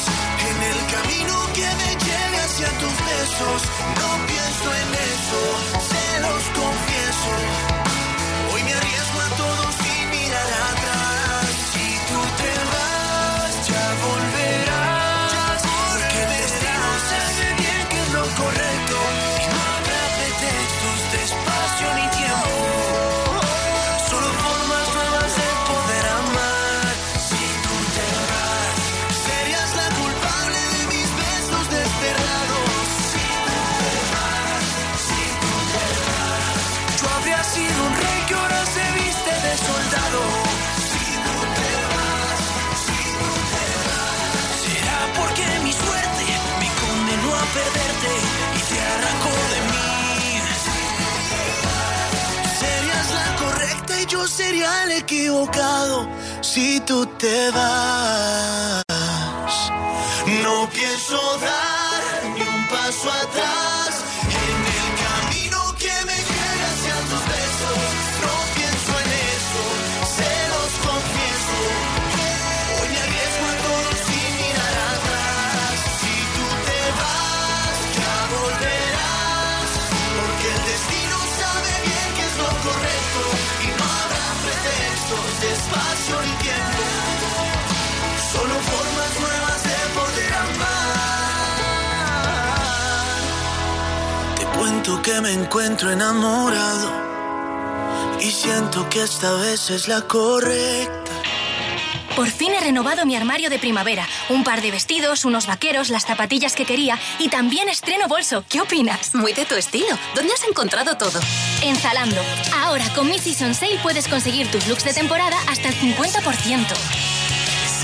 en 0.51 0.63
el 0.65 0.79
camino 0.93 1.35
que 1.53 1.63
me 1.63 1.91
lleve 2.05 2.39
hacia 2.39 2.71
tus 2.81 2.97
besos. 3.07 3.63
No 4.01 4.27
pienso 4.27 4.75
en 4.75 4.95
eso, 5.13 5.41
se 5.91 6.21
los 6.23 6.43
confieso. 6.59 7.74
Sería 54.37 54.85
el 54.85 54.93
equivocado 54.93 56.09
si 56.41 56.81
tú 56.81 57.07
te 57.07 57.51
vas. 57.53 58.83
No 60.43 60.69
pienso 60.71 61.19
dar 61.39 62.03
ni 62.35 62.41
un 62.41 62.69
paso 62.69 63.11
atrás 63.13 63.74
que 95.05 95.21
me 95.21 95.33
encuentro 95.33 95.91
enamorado 95.91 96.91
y 98.21 98.31
siento 98.31 98.89
que 98.89 99.03
esta 99.03 99.33
vez 99.33 99.69
es 99.69 99.87
la 99.87 100.01
correcta. 100.01 101.13
Por 102.17 102.31
fin 102.31 102.55
he 102.55 102.61
renovado 102.61 103.05
mi 103.05 103.15
armario 103.15 103.51
de 103.51 103.59
primavera. 103.59 104.07
Un 104.31 104.45
par 104.45 104.63
de 104.63 104.71
vestidos, 104.71 105.27
unos 105.27 105.47
vaqueros, 105.47 105.91
las 105.91 106.07
zapatillas 106.07 106.55
que 106.55 106.65
quería 106.65 106.99
y 107.19 107.29
también 107.29 107.69
estreno 107.69 108.09
bolso. 108.09 108.45
¿Qué 108.49 108.63
opinas? 108.63 109.15
Muy 109.15 109.35
de 109.35 109.45
tu 109.45 109.57
estilo. 109.57 109.99
¿Dónde 110.15 110.33
has 110.33 110.45
encontrado 110.49 110.97
todo? 110.97 111.21
En 111.63 111.77
Zalando. 111.77 112.23
Ahora 112.57 112.89
con 112.95 113.11
mi 113.11 113.19
Season 113.19 113.55
Sale 113.55 113.79
puedes 113.83 114.09
conseguir 114.09 114.51
tus 114.51 114.67
looks 114.69 114.85
de 114.85 114.95
temporada 114.95 115.37
hasta 115.49 115.69
el 115.69 115.75
50%. 115.75 116.67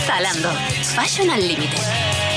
Zalando. 0.07 0.53
Fashion 0.95 1.29
Unlimited. 1.29 2.30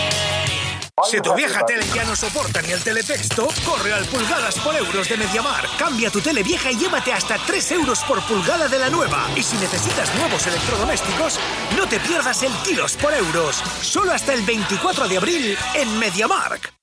Si 1.01 1.19
tu 1.21 1.33
vieja 1.33 1.65
tele 1.65 1.83
ya 1.95 2.05
no 2.05 2.15
soporta 2.15 2.61
ni 2.61 2.71
el 2.71 2.83
teletexto, 2.83 3.47
corre 3.65 3.93
al 3.93 4.05
pulgadas 4.05 4.59
por 4.59 4.75
euros 4.75 5.09
de 5.09 5.17
Mediamar. 5.17 5.65
Cambia 5.77 6.11
tu 6.11 6.21
tele 6.21 6.43
vieja 6.43 6.71
y 6.71 6.77
llévate 6.77 7.11
hasta 7.11 7.37
3 7.47 7.71
euros 7.71 8.03
por 8.03 8.21
pulgada 8.27 8.67
de 8.67 8.77
la 8.77 8.91
nueva. 8.91 9.27
Y 9.35 9.41
si 9.41 9.57
necesitas 9.57 10.13
nuevos 10.15 10.45
electrodomésticos, 10.45 11.39
no 11.75 11.87
te 11.87 11.99
pierdas 11.99 12.43
el 12.43 12.53
kilos 12.63 12.95
por 12.97 13.11
euros. 13.11 13.55
Solo 13.81 14.11
hasta 14.11 14.33
el 14.33 14.43
24 14.43 15.07
de 15.07 15.17
abril 15.17 15.57
en 15.73 15.97
Mediamark. 15.97 16.82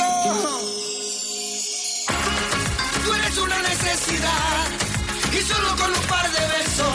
Y 5.33 5.41
solo 5.41 5.75
con 5.77 5.89
un 5.89 6.07
par 6.07 6.31
de 6.31 6.39
besos 6.57 6.90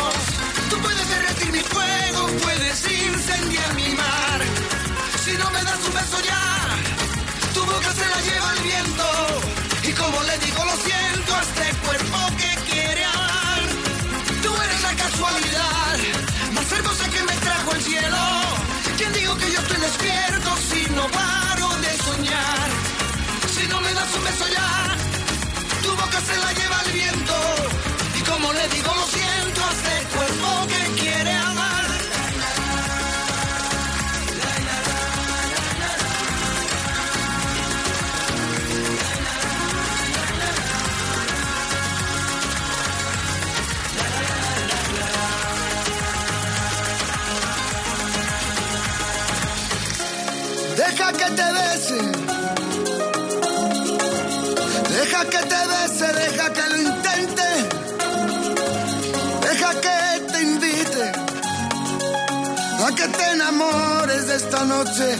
esta 64.56 64.64
noche. 64.64 65.18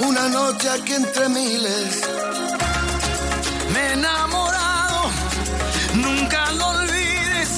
Una 0.00 0.28
noche 0.28 0.68
aquí 0.70 0.94
entre 0.94 1.28
miles. 1.28 2.00
Me 3.72 3.80
he 3.80 3.92
enamorado, 3.92 5.10
nunca 5.94 6.50
lo 6.52 6.68
olvides. 6.68 7.50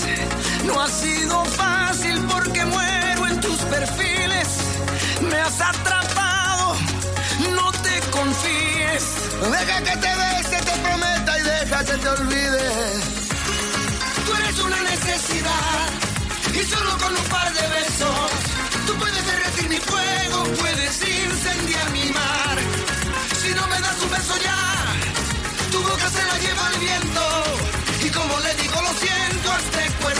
No 0.64 0.81
ha 0.81 0.89
sido 0.89 1.45
fácil 1.45 2.16
porque 2.33 2.64
muero 2.64 3.26
en 3.28 3.41
tus 3.41 3.59
perfiles. 3.74 4.49
Me 5.31 5.37
has 5.37 5.61
atrapado, 5.61 6.74
no 7.55 7.70
te 7.85 8.01
confíes. 8.11 9.05
Deja 9.53 9.78
que 9.87 9.97
te 10.05 10.12
bese, 10.22 10.57
te 10.68 10.76
prometa 10.85 11.39
y 11.39 11.43
deja 11.43 11.85
que 11.85 11.97
te 12.03 12.09
olvide. 12.09 12.66
Tú 14.26 14.35
eres 14.35 14.59
una 14.59 14.81
necesidad 14.83 15.87
y 16.55 16.64
solo 16.64 16.91
con 16.99 17.12
un 17.16 17.24
par 17.24 17.53
de 17.53 17.66
besos 17.76 18.31
tú 18.87 18.95
puedes 18.97 19.26
derretir 19.26 19.39
mi 19.70 19.76
fuego, 19.76 20.42
puedes 20.58 20.96
incendiar 21.00 21.90
mi 21.92 22.06
mar. 22.10 22.56
Si 23.40 23.54
no 23.54 23.64
me 23.68 23.78
das 23.80 24.02
un 24.02 24.10
beso 24.10 24.34
ya, 24.48 24.60
tu 25.70 25.78
boca 25.80 26.08
se 26.16 26.22
la 26.30 26.36
lleva 26.44 26.64
el 26.72 26.78
viento 26.86 27.24
y 28.06 28.08
como 28.10 28.34
le 28.40 28.52
digo 28.62 28.78
lo 28.86 28.92
siento 29.04 29.46
a 29.52 29.58
este 29.64 29.82
cuerpo 30.02 30.19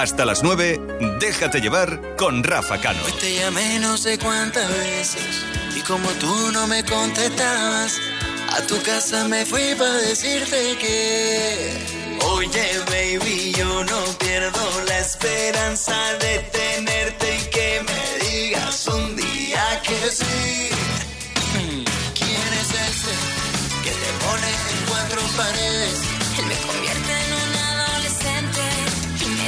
Hasta 0.00 0.24
las 0.24 0.44
9, 0.44 0.80
déjate 1.18 1.60
llevar 1.60 2.14
con 2.16 2.44
Rafa 2.44 2.80
Cano. 2.80 3.00
Hoy 3.04 3.10
te 3.20 3.34
llamé 3.34 3.80
no 3.80 3.96
sé 3.96 4.16
cuántas 4.16 4.68
veces 4.68 5.44
y 5.76 5.80
como 5.80 6.08
tú 6.20 6.52
no 6.52 6.68
me 6.68 6.84
contestabas, 6.84 7.98
a 8.56 8.62
tu 8.62 8.80
casa 8.82 9.26
me 9.26 9.44
fui 9.44 9.74
para 9.76 9.94
decirte 9.94 10.76
que... 10.78 12.16
Oye, 12.26 12.78
baby, 12.86 13.52
yo 13.58 13.82
no 13.82 14.00
pierdo 14.20 14.84
la 14.86 14.98
esperanza 15.00 15.96
de 16.20 16.38
tenerte 16.52 17.36
y 17.36 17.50
que 17.50 17.82
me 17.82 18.24
digas 18.24 18.86
un 18.86 19.16
día 19.16 19.82
que 19.82 20.10
sí. 20.12 20.68
¿Quién 22.14 22.52
es 22.62 22.70
ese 22.70 23.14
que 23.82 23.90
te 23.90 24.10
pone 24.24 24.48
en 24.48 24.86
cuatro 24.86 25.20
paredes? 25.36 26.00
Él 26.38 26.46
me 26.46 26.54
convierte 26.54 27.12
en 27.24 27.27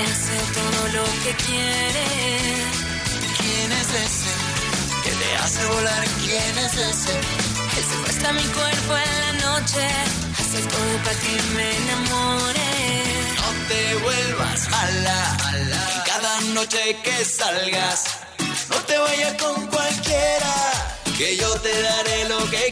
hace 0.03 0.37
todo 0.59 0.89
lo 0.97 1.05
que 1.23 1.33
quiere. 1.45 2.07
¿Quién 3.39 3.73
es 3.73 3.89
ese 4.07 4.33
que 5.05 5.11
te 5.11 5.37
hace 5.37 5.67
volar? 5.67 6.05
¿Quién 6.25 6.59
es 6.59 6.75
ese? 6.75 7.15
Él 7.77 7.85
secuestra 7.93 8.33
mi 8.33 8.43
cuerpo 8.43 8.93
en 8.97 9.21
la 9.25 9.33
noche, 9.47 9.87
hace 10.39 10.61
todo 10.75 10.93
para 11.05 11.19
que 11.21 11.43
me 11.57 11.77
enamore. 11.77 12.71
No 13.41 13.49
te 13.69 13.95
vuelvas 14.03 14.69
mala, 14.71 15.37
y 15.97 16.09
cada 16.09 16.41
noche 16.55 16.97
que 17.03 17.25
salgas, 17.25 18.05
no 18.69 18.77
te 18.89 18.99
vayas 18.99 19.35
con 19.35 19.67
cualquiera, 19.67 20.55
que 21.17 21.37
yo 21.37 21.51
te 21.61 21.83
daré 21.83 22.29
lo 22.29 22.39
que. 22.51 22.71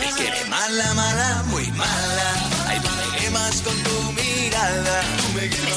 Me 0.00 0.12
quiere 0.12 0.44
mala, 0.46 0.94
mala, 0.94 1.42
muy 1.46 1.66
mala, 1.72 2.28
ay 2.68 2.80
tú 2.80 2.88
me 2.88 3.18
quemas 3.18 3.62
con 3.62 3.76
tu 3.82 4.12
mirada. 4.12 5.02
Tú 5.18 5.32
me. 5.34 5.75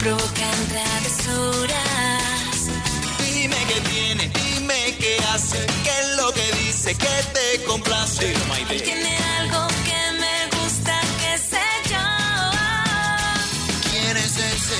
Provocan 0.00 0.58
travesuras. 0.68 1.76
Dime 3.32 3.56
qué 3.68 3.80
tiene, 3.92 4.30
dime 4.42 4.96
qué 4.98 5.18
hace, 5.32 5.66
qué 5.84 5.90
es 6.00 6.16
lo 6.16 6.32
que 6.32 6.52
dice 6.64 6.94
que 6.94 7.16
te 7.34 7.64
complace. 7.64 8.32
Él 8.70 8.82
tiene 8.82 9.16
algo 9.38 9.66
que 9.84 10.00
me 10.22 10.36
gusta, 10.56 10.98
que 11.20 11.38
sé 11.38 11.66
yo. 11.90 12.06
¿Quién 13.90 14.16
es 14.16 14.36
ese 14.36 14.78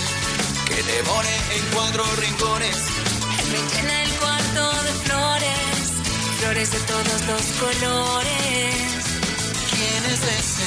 que 0.69 0.83
te 0.83 1.05
pone 1.05 1.35
en 1.57 1.65
cuatro 1.75 2.05
rincones? 2.17 2.77
Él 3.41 3.49
me 3.53 3.61
llena 3.73 4.03
el 4.03 4.11
cuarto 4.23 4.63
de 4.85 4.93
flores, 5.05 5.85
flores 6.41 6.71
de 6.73 6.81
todos 6.81 7.21
los 7.31 7.45
colores. 7.61 8.75
¿Quién 9.75 10.03
es 10.15 10.23
ese? 10.41 10.65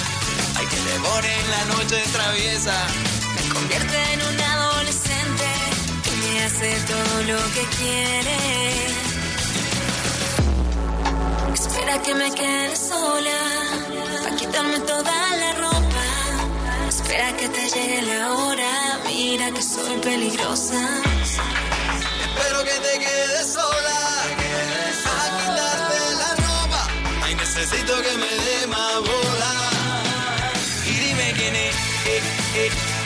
Hay 0.58 0.68
que 0.68 0.78
le 0.78 1.00
pone 1.00 1.40
en 1.42 1.50
la 1.50 1.66
noche 1.76 2.04
traviesa. 2.14 2.78
Convierte 3.74 4.14
en 4.14 4.22
un 4.22 4.40
adolescente 4.40 5.46
me 6.22 6.44
hace 6.44 6.70
todo 6.92 7.24
lo 7.24 7.40
que 7.54 7.66
quiere. 7.78 8.38
Espera 11.54 12.02
que 12.04 12.14
me 12.14 12.32
quede 12.36 12.76
sola, 12.76 13.40
para 14.24 14.36
quitarme 14.36 14.80
toda 14.82 15.38
la 15.38 15.54
ropa. 15.54 16.06
Espera 16.88 17.36
que 17.36 17.50
te 17.50 17.68
llegue 17.68 18.02
la 18.04 18.34
hora, 18.34 19.00
mira 19.08 19.50
que 19.52 19.64
soy 19.64 19.98
peligrosa. 20.02 21.02
Espero 22.28 22.64
que 22.66 22.78
te 22.88 23.00
quedes 23.00 23.54
sola. 23.54 24.00
Para 25.04 25.26
quitarte 25.40 25.98
la 26.22 26.36
ropa. 26.46 26.88
Ay, 27.24 27.34
necesito 27.36 27.94
que 28.04 28.18
me 28.18 28.32
dé 28.46 28.68
más 28.68 29.00
bola. 29.00 29.23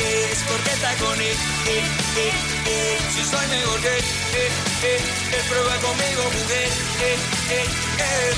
Es, 0.03 0.39
porque 0.49 0.71
está 0.71 0.93
con 0.95 1.19
él, 1.19 1.37
eh, 1.67 1.83
eh, 2.17 2.31
eh. 2.65 2.97
Si 3.13 3.23
soy 3.23 3.47
mejor 3.47 3.79
que, 3.81 3.97
eh, 3.97 4.51
eh, 4.83 5.01
él 5.35 5.43
prueba 5.49 5.75
conmigo, 5.77 6.23
mujer, 6.23 6.69
eh, 7.01 7.17
eh, 7.51 7.65
eh. 7.99 8.33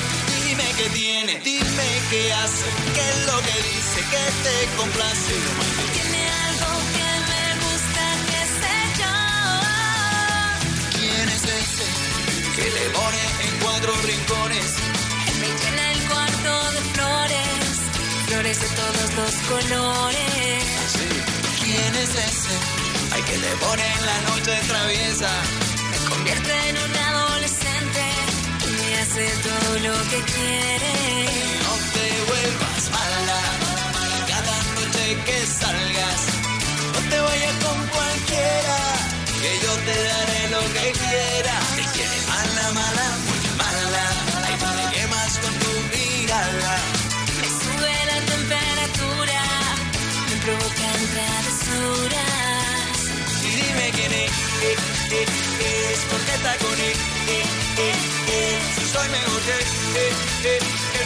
Dime 0.47 0.67
qué 0.77 0.89
tiene, 0.89 1.39
dime 1.43 1.87
qué 2.09 2.33
hace, 2.33 2.65
qué 2.95 3.01
es 3.09 3.25
lo 3.27 3.37
que 3.41 3.55
dice, 3.69 3.99
que 4.11 4.23
te 4.43 4.55
complace. 4.77 5.33
Tiene 5.93 6.21
algo 6.47 6.71
que 6.95 7.09
me 7.31 7.45
gusta, 7.65 8.03
que 8.29 8.41
sé 8.59 8.75
yo. 8.99 9.15
¿Quién 10.97 11.27
es 11.29 11.43
ese 11.43 11.87
que 12.55 12.65
le 12.77 12.85
pone 12.97 13.21
en 13.45 13.53
cuatro 13.61 13.91
rincones? 14.01 14.69
Él 15.27 15.35
me 15.39 15.49
llena 15.61 15.83
el 15.91 16.01
cuarto 16.09 16.51
de 16.71 16.81
flores, 16.93 17.73
flores 18.27 18.57
de 18.59 18.67
todos 18.69 19.07
los 19.19 19.33
colores. 19.49 20.63
¿Quién 21.69 21.95
es 22.03 22.09
ese? 22.09 22.55
Hay 23.13 23.21
que 23.21 23.37
le 23.37 23.51
pone 23.57 23.85
en 23.97 24.05
la 24.09 24.17
noche 24.29 24.53
traviesa. 24.67 25.29
Me 25.91 25.97
convierte 26.09 26.53
en 26.69 26.77
un 26.85 26.95
adolescente 27.09 28.03
y 28.65 28.69
me 28.79 28.97
hace 28.97 29.25
todo 29.45 29.69
lo 29.87 29.95
que 30.09 30.19
quiere. 30.33 30.93
No 31.65 31.73
te 31.93 32.05
vuelvas 32.29 32.83
mala. 32.97 33.41
Cada 34.31 34.57
noche 34.77 35.05
que 35.27 35.37
salgas, 35.45 36.21
no 36.93 36.99
te 37.11 37.19
vayas 37.19 37.55
con 37.63 37.77
cualquiera. 37.95 38.77
Que 39.39 39.51
yo 39.63 39.73
te 39.87 39.95
daré 40.09 40.41
lo 40.55 40.61
que 40.73 40.87
quiera. 41.03 41.55
Te 41.77 41.83
quiere 41.93 42.17
mala, 42.31 42.65
mala, 42.79 43.07
muy 43.25 43.41
mala. 43.61 44.05
Ay, 44.45 44.55
tú 44.61 44.67
me 44.77 44.85
quemas 44.95 45.37
con 45.37 45.53
tu 45.61 45.71
mirada. 45.93 46.88
Es. 55.11 55.29
Si 58.75 58.85
soy 58.87 59.09
mejor 59.09 59.41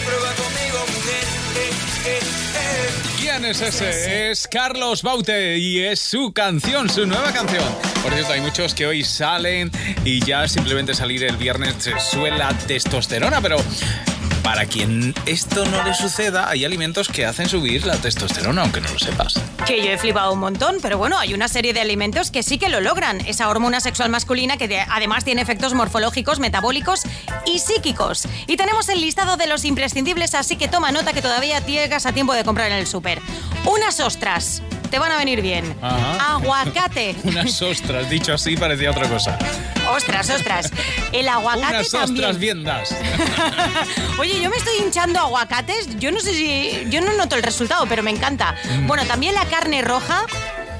prueba 0.06 0.34
conmigo, 0.36 0.80
mujer. 0.95 1.43
¿Quién 3.18 3.45
es 3.45 3.62
ese? 3.62 4.32
Es 4.32 4.47
Carlos 4.47 5.01
Baute 5.01 5.58
y 5.58 5.80
es 5.80 5.99
su 5.99 6.34
canción, 6.34 6.89
su 6.89 7.06
nueva 7.06 7.32
canción. 7.32 7.64
Por 8.01 8.14
cierto, 8.14 8.34
hay 8.34 8.41
muchos 8.41 8.76
que 8.76 8.86
hoy 8.86 9.04
salen 9.04 9.72
y 10.04 10.20
ya 10.26 10.47
simplemente 10.47 10.93
salir 10.93 11.24
el 11.24 11.38
viernes 11.38 11.76
se 11.80 11.97
suela 11.99 12.49
testosterona, 12.68 13.39
pero 13.41 13.58
para 14.44 14.66
quien 14.66 15.16
esto 15.26 15.66
no 15.66 15.84
le 15.84 15.94
suceda, 15.94 16.50
hay 16.50 16.66
alimentos 16.66 17.08
que 17.08 17.26
hacen 17.26 17.48
subir 17.48 17.86
la 17.86 17.96
testosterona, 17.98 18.62
aunque 18.64 18.82
no 18.82 18.89
lo 18.91 19.00
sepas. 19.00 19.36
Que 19.66 19.84
yo 19.84 19.89
he 19.91 19.98
flipado 19.98 20.34
un 20.34 20.39
montón, 20.39 20.78
pero 20.82 20.98
bueno, 20.98 21.18
hay 21.18 21.34
una 21.34 21.48
serie 21.48 21.74
de 21.74 21.80
alimentos 21.80 22.30
que 22.30 22.44
sí 22.44 22.58
que 22.58 22.68
lo 22.70 22.82
logran. 22.82 23.22
Esa 23.26 23.48
hormona 23.50 23.80
sexual 23.80 24.10
masculina 24.10 24.58
que 24.58 24.68
de- 24.68 24.82
además 24.82 25.24
tiene 25.24 25.41
efectos 25.41 25.74
morfológicos, 25.74 26.39
metabólicos 26.39 27.02
y 27.46 27.60
psíquicos. 27.60 28.28
Y 28.48 28.58
tenemos 28.58 28.89
el 28.89 29.00
listado 29.02 29.38
de 29.38 29.48
los 29.48 29.64
imprescindibles, 29.66 30.36
así 30.36 30.58
que 30.58 30.68
toma 30.68 30.91
nota 30.91 31.14
que 31.14 31.22
todavía 31.22 31.60
llegas 31.66 32.06
a 32.06 32.12
tiempo 32.12 32.34
de 32.34 32.44
comprar 32.44 32.70
en 32.72 32.78
el 32.78 32.88
súper. 32.88 33.22
Unas 33.66 34.00
ostras, 34.02 34.62
te 34.94 35.00
van 35.00 35.12
a 35.12 35.18
venir 35.18 35.41
bien. 35.41 35.76
Ajá. 35.82 36.36
Aguacate. 36.36 37.16
Unas 37.24 37.60
ostras, 37.64 38.08
dicho 38.12 38.32
así 38.32 38.56
parecía 38.56 38.91
otra 38.91 39.10
cosa. 39.10 39.39
Ostras, 39.89 40.30
ostras. 40.30 40.70
El 41.12 41.28
aguacate 41.30 41.78
Unas 41.78 41.89
también. 41.89 42.26
ostras 42.26 42.38
bien 42.38 42.64
das. 42.64 42.96
Oye, 44.20 44.39
yo 44.39 44.52
me 44.52 44.56
estoy 44.56 44.76
hinchando 44.86 45.20
aguacates. 45.20 45.98
Yo 45.98 46.12
no 46.12 46.20
sé 46.20 46.36
si. 46.36 46.88
Yo 46.91 47.02
no 47.02 47.12
noto 47.14 47.36
el 47.36 47.41
resultado, 47.41 47.88
pero 47.88 48.04
me 48.04 48.12
encanta. 48.12 48.56
Mm. 48.82 48.86
Bueno, 48.86 49.04
también 49.06 49.34
la 49.34 49.46
carne 49.46 49.82
roja 49.82 50.28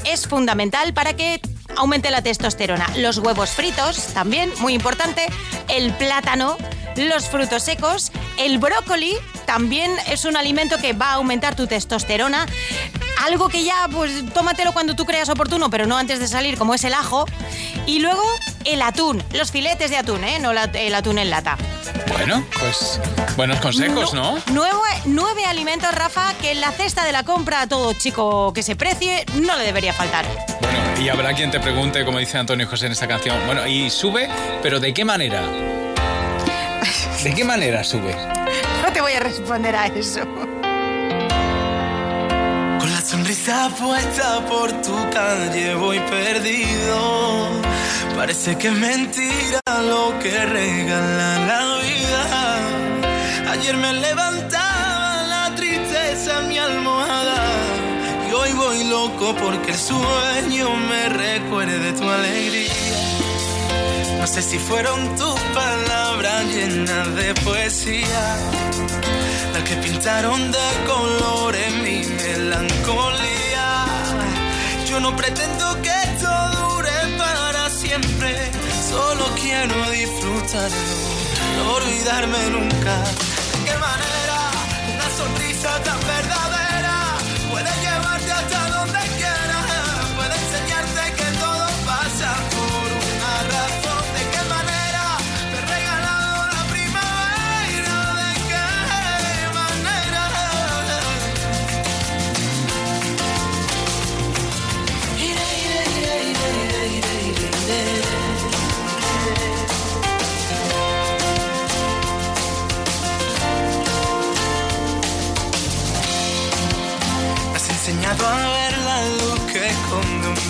es 0.05 0.28
fundamental 0.28 0.93
para 0.93 1.16
que 1.16 1.41
aumente 1.76 2.11
la 2.11 2.22
testosterona. 2.22 2.86
Los 2.97 3.18
huevos 3.18 3.49
fritos, 3.49 4.14
también, 4.14 4.51
muy 4.59 4.76
importante. 4.76 5.26
El 5.70 5.91
plátano, 5.93 6.55
los 6.97 7.28
frutos 7.30 7.64
secos, 7.64 8.11
el 8.38 8.57
brócoli, 8.57 9.15
también 9.45 9.91
es 10.07 10.25
un 10.25 10.36
alimento 10.38 10.77
que 10.77 10.93
va 10.93 11.11
a 11.11 11.13
aumentar 11.15 11.55
tu 11.55 11.67
testosterona. 11.67 12.45
Algo 13.23 13.47
que 13.49 13.63
ya, 13.63 13.88
pues, 13.91 14.11
tómatelo 14.34 14.73
cuando 14.73 14.95
tú 14.95 15.05
creas 15.05 15.29
oportuno, 15.29 15.69
pero 15.69 15.86
no 15.86 15.97
antes 15.97 16.19
de 16.19 16.27
salir, 16.27 16.57
como 16.57 16.73
es 16.73 16.84
el 16.84 16.93
ajo. 16.93 17.25
Y 17.86 17.99
luego 17.99 18.21
el 18.65 18.81
atún, 18.81 19.23
los 19.34 19.51
filetes 19.51 19.89
de 19.89 19.97
atún, 19.97 20.23
¿eh? 20.23 20.39
No 20.39 20.51
la- 20.53 20.63
el 20.73 20.93
atún 20.95 21.17
en 21.19 21.29
lata. 21.29 21.57
Bueno, 22.17 22.45
pues 22.59 22.99
buenos 23.36 23.59
consejos, 23.59 24.13
¿no? 24.13 24.38
Nuevo- 24.51 24.81
nueve 25.05 25.45
alimentos, 25.45 25.91
Rafa, 25.93 26.34
que 26.41 26.51
en 26.51 26.61
la 26.61 26.71
cesta 26.71 27.05
de 27.05 27.11
la 27.11 27.23
compra 27.23 27.61
a 27.61 27.67
todo 27.67 27.93
chico 27.93 28.51
que 28.53 28.63
se 28.63 28.75
precie 28.75 29.25
no 29.36 29.57
le 29.57 29.65
debería 29.65 29.93
faltar. 29.93 30.25
Bueno, 30.61 31.01
y 31.01 31.09
habrá 31.09 31.34
quien 31.34 31.51
te 31.51 31.59
pregunte, 31.59 32.03
como 32.05 32.19
dice 32.19 32.38
Antonio 32.38 32.67
José 32.67 32.88
en 32.88 32.91
esta 32.93 33.07
canción, 33.07 33.38
bueno, 33.45 33.65
y 33.67 33.89
sube, 33.89 34.29
pero 34.61 34.79
¿de 34.79 34.93
qué 34.93 35.05
manera? 35.05 35.41
¿De 37.24 37.34
qué 37.34 37.45
manera 37.45 37.86
sube? 37.86 38.13
No 38.82 38.91
te 38.91 38.99
voy 38.99 39.13
a 39.13 39.21
responder 39.21 39.74
a 39.78 39.88
eso. 39.88 40.19
Con 42.80 42.91
la 42.91 42.99
sonrisa 42.99 43.69
puesta 43.80 44.45
por 44.45 44.69
tu 44.82 44.93
calle 45.09 45.74
voy 45.76 45.99
perdido. 45.99 47.49
Parece 48.17 48.57
que 48.57 48.67
es 48.67 48.74
mentira 48.74 49.61
lo 49.88 50.19
que 50.19 50.32
regala 50.45 51.39
la 51.47 51.78
vida. 51.78 53.51
Ayer 53.53 53.78
me 53.78 53.93
levantaba 53.93 55.24
la 55.26 55.55
tristeza 55.55 56.41
en 56.41 56.49
mi 56.49 56.57
almohada. 56.57 57.41
Y 58.30 58.34
hoy 58.34 58.51
voy 58.51 58.84
loco 58.84 59.34
porque 59.41 59.71
el 59.71 59.78
sueño 59.78 60.76
me 60.76 61.07
recuerde 61.07 61.93
tu 61.93 62.03
alegría. 62.03 62.82
No 64.24 64.28
sé 64.28 64.41
si 64.41 64.57
fueron 64.57 65.17
tus 65.17 65.38
palabras 65.53 66.45
llenas 66.45 67.13
de 67.13 67.34
poesía 67.43 68.38
las 69.51 69.63
que 69.63 69.76
pintaron 69.76 70.49
de 70.49 70.67
colores 70.88 71.74
mi 71.84 72.05
melancolía. 72.05 73.86
Yo 74.88 75.01
no 75.01 75.13
pretendo 75.13 75.82
que 75.82 75.89
esto 75.89 76.32
dure 76.57 77.17
para 77.17 77.69
siempre, 77.69 78.49
solo 78.89 79.26
quiero 79.41 79.91
disfrutarlo, 79.91 80.93
no 81.57 81.74
olvidarme 81.74 82.49
nunca. 82.51 82.95
¿De 83.03 83.57
qué 83.65 83.78
manera 83.78 84.39
una 84.93 85.09
sonrisa 85.17 85.84
tan 85.84 85.99
verdadera 85.99 86.95
puede 87.51 87.71
llevarte 87.82 87.92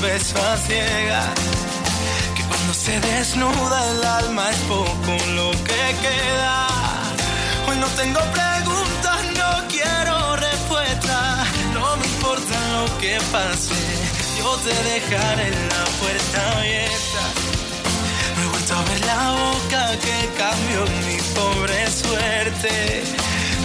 beso 0.04 0.36
a 0.38 0.58
ciegas. 0.58 1.34
Que 2.36 2.44
cuando 2.44 2.74
se 2.74 3.00
desnuda 3.00 3.78
el 3.92 4.04
alma 4.04 4.50
es 4.52 4.62
poco 4.76 5.14
lo 5.40 5.52
que 5.68 5.84
queda. 6.06 6.68
Hoy 7.68 7.78
no 7.78 7.88
tengo 8.02 8.20
preguntas, 8.40 9.20
no 9.40 9.52
quiero 9.74 10.16
respuestas. 10.36 11.48
No 11.74 11.86
me 11.98 12.06
importa 12.06 12.56
lo 12.76 12.86
que 13.00 13.14
pase, 13.32 13.82
yo 14.38 14.50
te 14.66 14.76
dejaré 14.92 15.50
la 15.74 15.84
puerta 16.00 16.40
abierta. 16.58 17.24
No 18.36 18.44
he 18.44 18.48
vuelto 18.54 18.74
a 18.76 18.84
ver 18.90 19.02
la 19.12 19.24
boca 19.44 19.84
que 20.06 20.18
cambió 20.42 20.80
mi 21.06 21.18
pobre 21.38 21.80
suerte. 22.02 23.04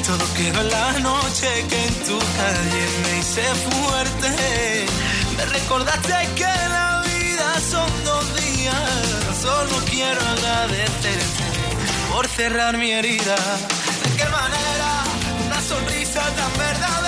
Todo 0.06 0.24
quedó 0.36 0.60
en 0.60 0.70
la 0.70 0.90
noche 1.00 1.48
que 1.68 1.80
en 1.88 1.94
tu 2.06 2.18
calle 2.38 2.82
me 3.02 3.18
hice 3.18 3.44
fuerte. 3.66 4.97
Me 5.38 5.44
recordaste 5.46 6.14
que 6.34 6.52
la 6.76 7.02
vida 7.06 7.60
son 7.60 7.88
dos 8.04 8.24
días. 8.34 9.38
Solo 9.40 9.76
quiero 9.88 10.20
agradecerte 10.20 11.12
por 12.10 12.26
cerrar 12.26 12.76
mi 12.76 12.90
herida. 12.90 13.36
¿De 14.02 14.16
qué 14.16 14.28
manera 14.28 14.90
una 15.46 15.60
sonrisa 15.62 16.22
tan 16.38 16.52
verdadera 16.58 17.07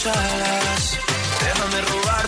Déjame 0.00 1.80
robarte 1.90 2.27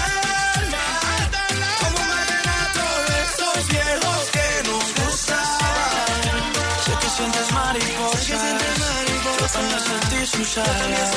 viejos 3.67 4.29
que 4.31 4.69
nos 4.69 4.85
gustaban. 4.99 6.43
Sé 6.85 6.93
que 7.01 7.09
sientes 7.09 7.51
mariposas, 7.51 8.27
yo 8.27 8.37
también 8.37 9.81
sentí 9.91 10.25
sus 10.25 10.57
alas. 10.57 11.11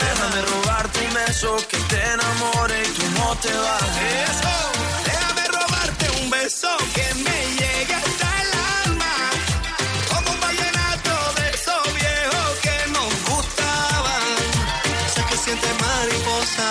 Déjame 0.00 0.42
robarte 0.42 0.98
un 1.06 1.14
beso 1.14 1.56
que 1.68 1.76
te 1.76 2.00
enamore 2.14 2.82
y 2.82 2.90
tú 2.92 3.02
no 3.18 3.36
te 3.36 3.52
vayas. 3.52 4.30
Eso. 4.30 4.54
Déjame 5.04 5.44
robarte 5.48 6.06
un 6.22 6.30
beso 6.30 6.68
que 6.94 7.14
me 7.14 7.38
llegue 7.60 7.94
hasta 7.94 8.28
el 8.42 8.50
alma. 8.84 9.14
Como 10.10 10.30
un 10.32 10.40
vallenato 10.40 11.14
de 11.38 11.50
esos 11.50 11.84
viejos 11.94 12.50
que 12.62 12.76
nos 12.96 13.12
gustaban. 13.30 14.24
Sé 15.14 15.22
que 15.28 15.36
sientes 15.36 15.74
mariposa, 15.80 16.70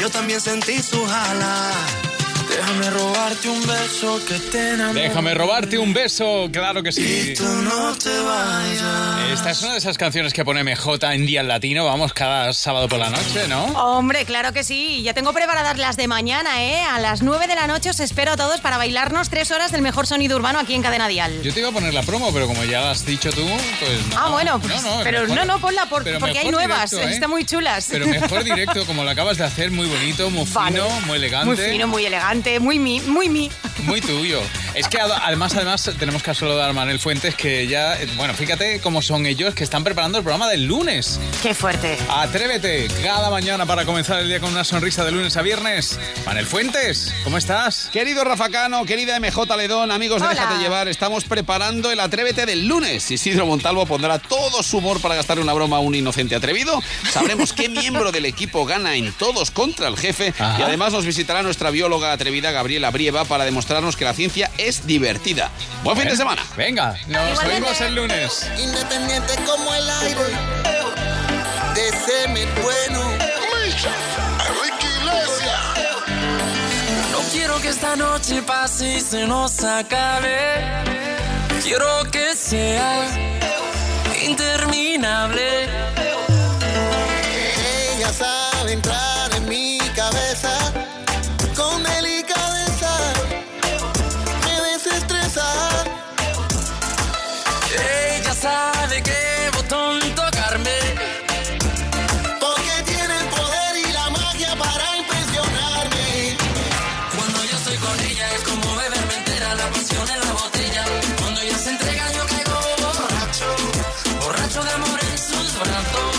yo 0.00 0.10
también 0.10 0.40
sentí 0.40 0.82
sus 0.82 1.08
alas. 1.10 2.09
Déjame 2.50 2.90
robarte 2.90 3.48
un 3.48 3.66
beso 3.66 4.20
que 4.26 4.34
te 4.38 4.70
enamore. 4.74 5.00
Déjame 5.02 5.34
robarte 5.34 5.78
un 5.78 5.92
beso, 5.92 6.48
claro 6.52 6.82
que 6.82 6.92
sí. 6.92 7.34
Tú 7.36 7.44
no 7.44 7.94
te 7.96 8.10
vayas. 8.20 9.30
Esta 9.32 9.50
es 9.50 9.62
una 9.62 9.72
de 9.72 9.78
esas 9.78 9.96
canciones 9.96 10.32
que 10.32 10.44
pone 10.44 10.62
MJ 10.64 11.12
en 11.14 11.26
Día 11.26 11.42
Latino, 11.42 11.84
vamos, 11.84 12.12
cada 12.12 12.52
sábado 12.52 12.88
por 12.88 12.98
la 12.98 13.10
noche, 13.10 13.46
¿no? 13.48 13.64
Hombre, 13.66 14.24
claro 14.24 14.52
que 14.52 14.64
sí. 14.64 15.02
Ya 15.02 15.14
tengo 15.14 15.32
preparadas 15.32 15.78
las 15.78 15.96
de 15.96 16.08
mañana, 16.08 16.62
¿eh? 16.64 16.82
A 16.82 16.98
las 16.98 17.22
9 17.22 17.46
de 17.46 17.54
la 17.54 17.66
noche 17.66 17.90
os 17.90 18.00
espero 18.00 18.32
a 18.32 18.36
todos 18.36 18.60
para 18.60 18.76
bailarnos 18.76 19.28
tres 19.30 19.50
horas 19.52 19.70
del 19.72 19.82
mejor 19.82 20.06
sonido 20.06 20.36
urbano 20.36 20.58
aquí 20.58 20.74
en 20.74 20.82
Cadena 20.82 21.06
Dial. 21.08 21.42
Yo 21.42 21.52
te 21.54 21.60
iba 21.60 21.68
a 21.68 21.72
poner 21.72 21.94
la 21.94 22.02
promo, 22.02 22.32
pero 22.32 22.46
como 22.46 22.64
ya 22.64 22.80
la 22.80 22.90
has 22.92 23.06
dicho 23.06 23.30
tú, 23.30 23.46
pues 23.78 24.06
no. 24.10 24.18
ah, 24.18 24.28
bueno, 24.30 24.58
pues, 24.60 24.82
No, 24.82 24.96
no, 24.98 25.04
pero 25.04 25.20
mejor- 25.22 25.36
no, 25.36 25.44
no, 25.44 25.60
ponla 25.60 25.86
por- 25.86 26.04
porque 26.18 26.38
hay 26.40 26.50
nuevas. 26.50 26.90
directo, 26.90 27.08
¿eh? 27.08 27.14
Están 27.14 27.30
muy 27.30 27.44
chulas. 27.44 27.86
Pero 27.90 28.06
mejor 28.06 28.42
directo, 28.44 28.84
como 28.86 29.04
lo 29.04 29.10
acabas 29.10 29.38
de 29.38 29.44
hacer, 29.44 29.70
muy 29.70 29.86
bonito, 29.86 30.28
muy 30.30 30.46
fino, 30.46 30.60
Vale. 30.60 30.82
muy 31.06 31.16
elegante. 31.18 31.46
Muy 31.46 31.56
fino, 31.56 31.86
muy 31.86 32.04
elegante, 32.06 32.39
muy 32.60 32.78
mi, 32.78 33.00
muy 33.00 33.28
mi. 33.28 33.50
Muy 33.84 34.00
tuyo. 34.00 34.40
Es 34.74 34.86
que 34.88 34.98
ad- 35.00 35.10
además, 35.24 35.54
además 35.56 35.90
tenemos 35.98 36.22
que 36.22 36.32
saludar 36.34 36.70
a 36.70 36.72
Manuel 36.72 37.00
Fuentes 37.00 37.34
que 37.34 37.66
ya, 37.66 37.98
bueno, 38.16 38.34
fíjate 38.34 38.80
cómo 38.80 39.02
son 39.02 39.26
ellos 39.26 39.52
que 39.54 39.64
están 39.64 39.82
preparando 39.82 40.18
el 40.18 40.24
programa 40.24 40.48
del 40.48 40.64
lunes. 40.66 41.18
Qué 41.42 41.54
fuerte. 41.54 41.98
Atrévete 42.08 42.86
cada 43.02 43.30
mañana 43.30 43.66
para 43.66 43.84
comenzar 43.84 44.20
el 44.20 44.28
día 44.28 44.38
con 44.38 44.50
una 44.52 44.62
sonrisa 44.62 45.04
de 45.04 45.10
lunes 45.10 45.36
a 45.36 45.42
viernes. 45.42 45.98
Manuel 46.24 46.46
Fuentes, 46.46 47.12
¿cómo 47.24 47.36
estás? 47.36 47.88
Querido 47.92 48.22
Rafa 48.22 48.48
Cano, 48.48 48.84
querida 48.84 49.18
MJ 49.18 49.56
Ledón, 49.56 49.90
amigos 49.90 50.20
de 50.22 50.28
Hola. 50.28 50.34
Déjate 50.40 50.58
Llevar, 50.62 50.86
estamos 50.88 51.24
preparando 51.24 51.90
el 51.90 51.98
Atrévete 51.98 52.46
del 52.46 52.66
lunes. 52.68 53.10
Isidro 53.10 53.46
Montalvo 53.46 53.86
pondrá 53.86 54.18
todo 54.20 54.62
su 54.62 54.78
humor 54.78 55.00
para 55.00 55.16
gastar 55.16 55.40
una 55.40 55.52
broma 55.52 55.78
a 55.78 55.80
un 55.80 55.96
inocente 55.96 56.36
atrevido. 56.36 56.80
Sabremos 57.10 57.52
qué 57.52 57.68
miembro 57.68 58.12
del 58.12 58.24
equipo 58.24 58.64
gana 58.66 58.94
en 58.94 59.12
Todos 59.14 59.50
contra 59.50 59.88
el 59.88 59.96
Jefe. 59.96 60.32
Ajá. 60.38 60.60
Y 60.60 60.62
además 60.62 60.92
nos 60.92 61.04
visitará 61.04 61.42
nuestra 61.42 61.70
bióloga 61.70 62.12
atrevida 62.12 62.52
Gabriela 62.52 62.90
Brieva 62.90 63.24
para 63.24 63.44
demostrarnos 63.44 63.96
que 63.96 64.04
la 64.04 64.14
ciencia 64.14 64.50
es 64.58 64.69
divertida. 64.86 65.50
Buen 65.82 65.96
fin 65.96 66.08
de 66.08 66.16
semana. 66.16 66.42
Venga, 66.56 66.96
nos 67.08 67.44
vemos 67.44 67.80
el 67.80 67.94
lunes. 67.94 68.46
Independiente 68.58 69.34
como 69.44 69.74
el 69.74 69.90
aire. 69.90 70.20
De 71.74 71.90
semen 72.06 72.48
bueno. 72.62 73.00
No 77.12 77.18
quiero 77.32 77.60
que 77.60 77.68
esta 77.68 77.96
noche 77.96 78.42
pase 78.42 78.96
y 78.96 79.00
se 79.00 79.26
nos 79.26 79.64
acabe. 79.64 80.38
Quiero 81.62 82.04
que 82.10 82.36
sea 82.36 83.06
interminable. 84.22 85.68
Ella 87.96 88.12
sabe 88.12 88.72
entrar 88.72 89.09
como 108.60 108.76
beberme 108.76 109.14
entera 109.14 109.54
la 109.54 109.70
pasión 109.70 110.08
en 110.10 110.20
la 110.20 110.32
botella. 110.32 110.84
Cuando 111.18 111.40
ella 111.40 111.58
se 111.58 111.70
entrega 111.70 112.12
yo 112.12 112.26
caigo 112.26 112.58
borracho, 112.98 113.46
borracho 114.20 114.62
de 114.64 114.70
amor 114.72 115.00
en 115.10 115.18
sus 115.18 115.48
brazos. 115.60 116.14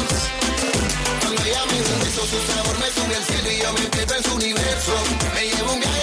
Cuando 1.21 1.43
ella 1.43 1.63
me 1.71 1.79
beso, 2.03 2.21
su 2.25 2.39
sabor 2.51 2.79
me 2.79 2.89
sube 2.95 3.15
al 3.15 3.23
cielo 3.23 3.51
y 3.51 3.57
yo 3.61 3.73
me 3.73 3.85
pierdo 3.89 4.15
en 4.15 4.23
su 4.23 4.35
universo. 4.35 4.93
Me 5.33 5.41
llevo 5.47 5.73
un 5.73 5.79
viaje 5.79 6.00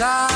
Ella 0.00 0.27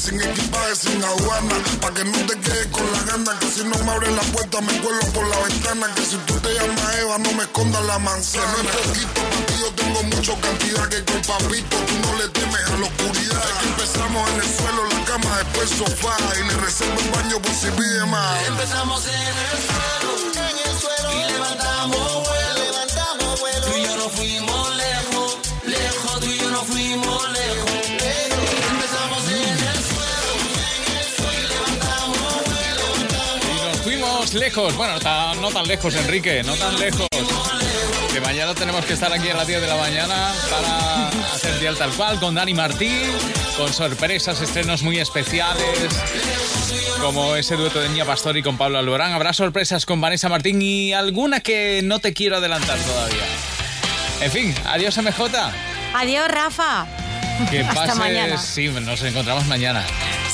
sin 0.00 0.20
equipaje, 0.20 0.74
sin 0.76 1.04
aduana. 1.04 1.56
Pa' 1.80 1.92
que 1.92 2.04
no 2.04 2.18
te 2.26 2.38
quedes 2.40 2.66
con 2.68 2.86
la 2.92 3.02
gana, 3.04 3.38
que 3.38 3.46
si 3.46 3.64
no 3.64 3.76
me 3.84 3.92
abres 3.92 4.12
la 4.12 4.22
puerta 4.32 4.60
me 4.60 4.72
cuelo 4.80 5.00
por 5.12 5.26
la 5.28 5.38
ventana. 5.40 5.94
Que 5.94 6.04
si 6.04 6.16
tú 6.26 6.34
te 6.40 6.54
llamas 6.54 6.96
Eva, 6.98 7.18
no 7.18 7.32
me 7.32 7.42
escondas 7.42 7.84
la 7.84 7.98
manzana. 7.98 8.54
Que 8.56 8.62
no 8.62 8.70
es 8.70 8.86
poquito, 8.86 9.20
pa' 9.30 9.46
ti 9.46 9.54
yo 9.60 9.70
tengo 9.74 10.02
mucho 10.14 10.32
cantidad. 10.40 10.88
Que 10.88 11.04
con 11.04 11.20
papito 11.22 11.76
tú 11.86 11.94
no 12.04 12.18
le 12.18 12.28
temes 12.28 12.64
a 12.72 12.76
la 12.80 12.86
oscuridad. 12.86 13.44
Empezamos 13.70 14.30
en 14.30 14.40
el 14.40 14.50
suelo, 14.56 14.84
la 14.88 15.04
cama, 15.04 15.38
después 15.38 15.70
el 15.70 15.78
sofá. 15.78 16.16
Y 16.40 16.44
le 16.48 16.56
reservo 16.56 17.00
el 17.00 17.10
baño 17.10 17.42
por 17.42 17.54
si 17.54 17.70
pide 17.70 18.06
más. 18.06 18.46
Empezamos 18.48 19.06
en 19.06 19.36
el 19.50 19.58
suelo, 19.68 20.10
en 20.48 20.56
el 20.66 20.80
suelo 20.80 21.08
y. 21.12 21.32
Levantamos 21.32 22.09
lejos. 34.34 34.76
Bueno, 34.76 34.94
no 35.40 35.50
tan 35.50 35.66
lejos, 35.66 35.94
Enrique, 35.94 36.42
no 36.44 36.54
tan 36.54 36.78
lejos. 36.78 37.06
Que 38.12 38.20
mañana 38.20 38.54
tenemos 38.54 38.84
que 38.84 38.94
estar 38.94 39.12
aquí 39.12 39.28
a 39.28 39.34
las 39.34 39.46
10 39.46 39.60
de 39.60 39.66
la 39.68 39.76
mañana 39.76 40.32
para 40.50 41.08
hacer 41.32 41.58
Dial 41.60 41.76
Tal 41.76 41.90
Cual 41.90 42.18
con 42.18 42.34
Dani 42.34 42.54
Martín, 42.54 43.10
con 43.56 43.72
sorpresas, 43.72 44.40
estrenos 44.40 44.82
muy 44.82 44.98
especiales, 44.98 45.88
como 47.00 47.36
ese 47.36 47.56
dueto 47.56 47.80
de 47.80 47.88
Niña 47.88 48.04
Pastor 48.04 48.36
y 48.36 48.42
con 48.42 48.56
Pablo 48.58 48.78
Alborán. 48.78 49.12
Habrá 49.12 49.32
sorpresas 49.32 49.86
con 49.86 50.00
Vanessa 50.00 50.28
Martín 50.28 50.60
y 50.60 50.92
alguna 50.92 51.40
que 51.40 51.80
no 51.84 52.00
te 52.00 52.12
quiero 52.12 52.36
adelantar 52.38 52.78
todavía. 52.78 53.24
En 54.20 54.30
fin, 54.30 54.54
adiós 54.66 54.96
MJ. 54.98 55.30
Adiós, 55.94 56.28
Rafa. 56.28 56.86
Que 57.50 57.60
Hasta 57.68 57.74
pases, 57.74 57.96
mañana. 57.96 58.38
sí, 58.38 58.68
nos 58.68 59.02
encontramos 59.02 59.46
mañana. 59.46 59.84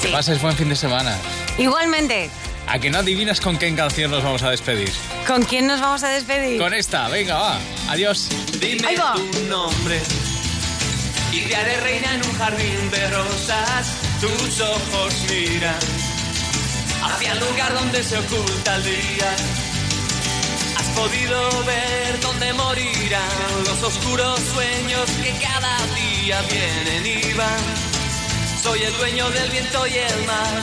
Que 0.01 0.09
Sí. 0.09 0.13
pases 0.13 0.41
buen 0.43 0.57
fin 0.57 0.69
de 0.69 0.77
semana. 0.77 1.17
Igualmente, 1.59 2.29
A 2.69 2.79
que 2.79 2.91
no 2.91 2.99
adivinas 2.99 3.41
con 3.41 3.57
qué 3.59 3.73
canción 3.75 4.11
nos 4.11 4.23
vamos 4.25 4.43
a 4.43 4.51
despedir. 4.51 4.91
¿con 5.27 5.43
quién 5.45 5.67
nos 5.67 5.81
vamos 5.81 6.03
a 6.03 6.09
despedir? 6.09 6.61
Con 6.61 6.75
esta, 6.75 7.09
venga, 7.09 7.35
va. 7.37 7.59
Adiós. 7.89 8.29
Dime 8.61 8.87
Ahí 8.89 8.97
va. 8.97 9.15
tu 9.15 9.41
nombre 9.49 10.01
y 11.33 11.41
te 11.41 11.55
haré 11.57 11.81
reina 11.81 12.15
en 12.15 12.25
un 12.25 12.33
jardín 12.39 12.91
de 12.91 13.11
rosas. 13.11 13.93
Tus 14.21 14.61
ojos 14.61 15.15
miran 15.31 15.75
hacia 17.05 17.33
el 17.33 17.39
lugar 17.41 17.75
donde 17.75 18.03
se 18.03 18.17
oculta 18.19 18.77
el 18.77 18.85
día. 18.85 19.31
Has 20.79 20.87
podido 20.99 21.65
ver 21.65 22.21
dónde 22.21 22.53
morirán 22.55 23.65
los 23.67 23.83
oscuros 23.83 24.41
sueños 24.41 25.11
que 25.23 25.33
cada 25.43 25.77
día 25.95 26.41
vienen 26.51 27.07
y 27.21 27.33
van. 27.35 27.61
Soy 28.63 28.83
el 28.83 28.97
dueño 28.97 29.31
del 29.31 29.51
viento 29.51 29.87
y 29.87 29.95
el 29.95 30.27
mar. 30.27 30.63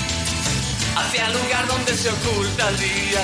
hacia 1.01 1.27
el 1.27 1.33
lugar 1.33 1.67
donde 1.67 1.95
se 1.95 2.09
oculta 2.09 2.69
el 2.69 2.77
día. 2.77 3.23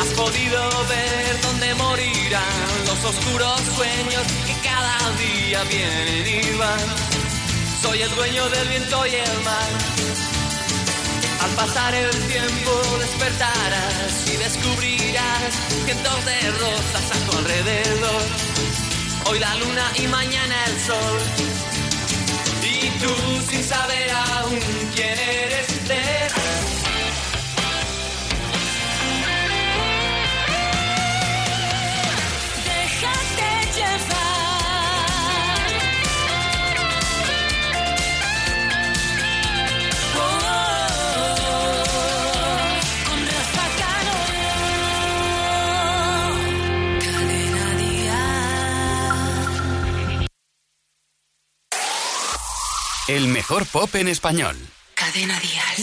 Has 0.00 0.08
podido 0.14 0.86
ver 0.86 1.40
dónde 1.42 1.74
morirán 1.74 2.68
los 2.86 3.04
oscuros 3.04 3.60
sueños 3.74 4.24
que 4.46 4.54
cada 4.68 4.96
día 5.24 5.62
vienen 5.64 6.26
y 6.26 6.56
van. 6.58 6.86
Soy 7.82 8.02
el 8.02 8.14
dueño 8.14 8.48
del 8.48 8.68
viento 8.68 9.06
y 9.06 9.14
el 9.14 9.38
mar. 9.44 9.70
Al 11.44 11.50
pasar 11.50 11.94
el 11.94 12.10
tiempo 12.26 12.72
despertarás 12.98 14.12
y 14.32 14.36
descubrirás 14.36 15.52
cientos 15.84 16.24
de 16.24 16.50
rosas 16.62 17.06
a 17.14 17.30
tu 17.30 17.38
alrededor. 17.38 18.22
Hoy 19.26 19.38
la 19.38 19.54
luna 19.56 19.92
y 19.96 20.06
mañana 20.08 20.56
el 20.66 20.80
sol. 20.80 21.18
Y 22.62 22.88
tú 23.00 23.12
sin 23.48 23.62
saber 23.64 24.10
aún 24.10 24.58
quién 24.94 25.18
eres. 25.18 25.55
El 53.08 53.28
mejor 53.28 53.66
pop 53.66 53.94
en 53.94 54.08
español. 54.08 54.56
Cadena 55.06 55.38
Dial. 55.38 55.76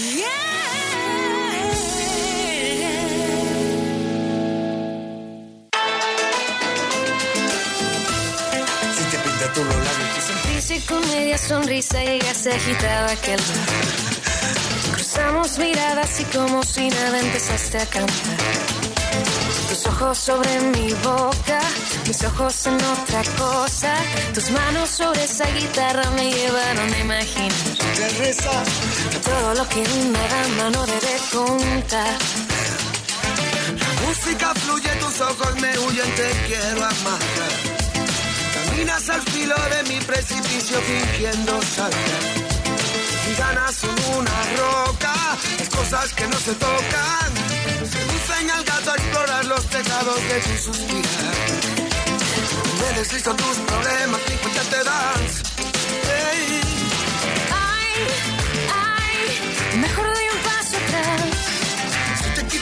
Si 8.98 9.04
te 9.12 9.18
pintas 9.20 9.54
tú 9.54 9.64
los 9.64 9.76
labios, 9.76 10.24
Sonrisa 10.28 10.76
y 10.76 10.80
con 10.82 11.08
media 11.08 11.38
sonrisa 11.38 12.02
ella 12.02 12.34
se 12.34 12.52
agitaba 12.52 13.12
aquel 13.12 13.40
bar. 13.40 14.94
Cruzamos 14.94 15.58
miradas 15.58 16.20
y 16.20 16.26
como 16.26 16.62
si 16.64 16.90
nada 16.90 17.20
empezaste 17.22 17.78
a 17.78 17.86
cantar. 17.86 18.84
Tus 19.70 19.86
ojos 19.88 20.18
sobre 20.18 20.60
mi 20.76 20.92
boca, 20.96 21.62
mis 22.08 22.24
ojos 22.26 22.68
en 22.68 22.76
otra 22.76 23.24
cosa. 23.38 23.96
Tus 24.34 24.52
manos 24.52 24.90
sobre 24.90 25.24
esa 25.24 25.46
guitarra 25.52 26.10
me 26.12 26.30
llevaron 26.30 26.94
a 26.94 27.00
imaginar. 27.00 27.54
Todo 29.24 29.54
lo 29.56 29.70
que 29.70 29.82
una 29.82 30.28
dama 30.28 30.70
no 30.72 30.86
debe 30.86 31.16
contar. 31.32 32.18
La 33.80 34.08
música 34.08 34.54
fluye, 34.56 34.90
tus 35.00 35.22
ojos 35.22 35.56
me 35.62 35.78
huyen, 35.80 36.16
te 36.16 36.30
quiero 36.48 36.86
amar. 36.86 37.22
Caminas 38.54 39.10
al 39.10 39.22
filo 39.22 39.56
de 39.74 39.90
mi 39.90 40.00
precipicio 40.02 40.78
fingiendo 40.82 41.62
saltar. 41.62 42.54
Mis 43.28 43.38
ganas 43.38 43.76
son 43.76 43.96
una 44.18 44.38
roca, 44.58 45.14
las 45.60 45.70
cosas 45.70 46.14
que 46.14 46.28
no 46.28 46.38
se 46.38 46.54
tocan. 46.54 47.30
Seducen 47.92 48.52
al 48.52 48.64
gato 48.64 48.92
a 48.92 48.96
explorar 48.96 49.46
los 49.46 49.66
tejados 49.68 50.20
de 50.30 50.40
tu 50.42 50.64
suspirar. 50.64 51.36
Me 52.80 53.00
deslizo 53.00 53.34
tus 53.36 53.58
problemas, 53.58 54.22
mi 54.30 54.36
cuenta 54.38 54.62
te 54.64 54.84
das. 54.84 55.44
Hey. 56.04 56.63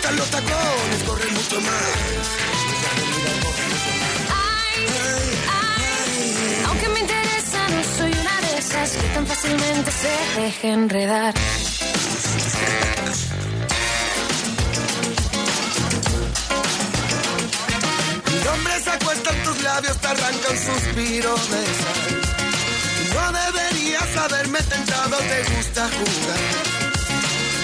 Quitan 0.02 0.16
los 0.16 0.30
tacones, 0.30 1.04
corre 1.06 1.32
mucho 1.32 1.62
más. 1.62 1.84
Ay, 4.30 4.86
ay, 5.48 6.64
aunque 6.68 6.90
me 6.90 7.00
interesa, 7.02 7.68
no 7.70 7.84
soy 7.98 8.12
una 8.12 8.42
de 8.42 8.58
esas 8.58 8.92
que 8.92 9.08
tan 9.10 9.28
fácilmente 9.28 9.92
se 9.92 10.42
deja 10.42 10.68
enredar. 10.68 11.34
Mi 18.28 18.44
nombre 18.44 18.74
se 18.84 18.90
acuesta 18.90 19.30
en 19.32 19.44
tus 19.44 19.64
labios, 19.64 19.98
te 19.98 20.08
arranca 20.08 20.50
un 20.50 20.58
suspiro 20.58 21.36
de 21.36 21.64
sal. 21.82 22.22
No 23.14 23.32
deberías 23.40 24.18
haberme 24.18 24.60
tentado, 24.64 25.18
te 25.18 25.56
gusta 25.56 25.90
jugar. 25.90 26.91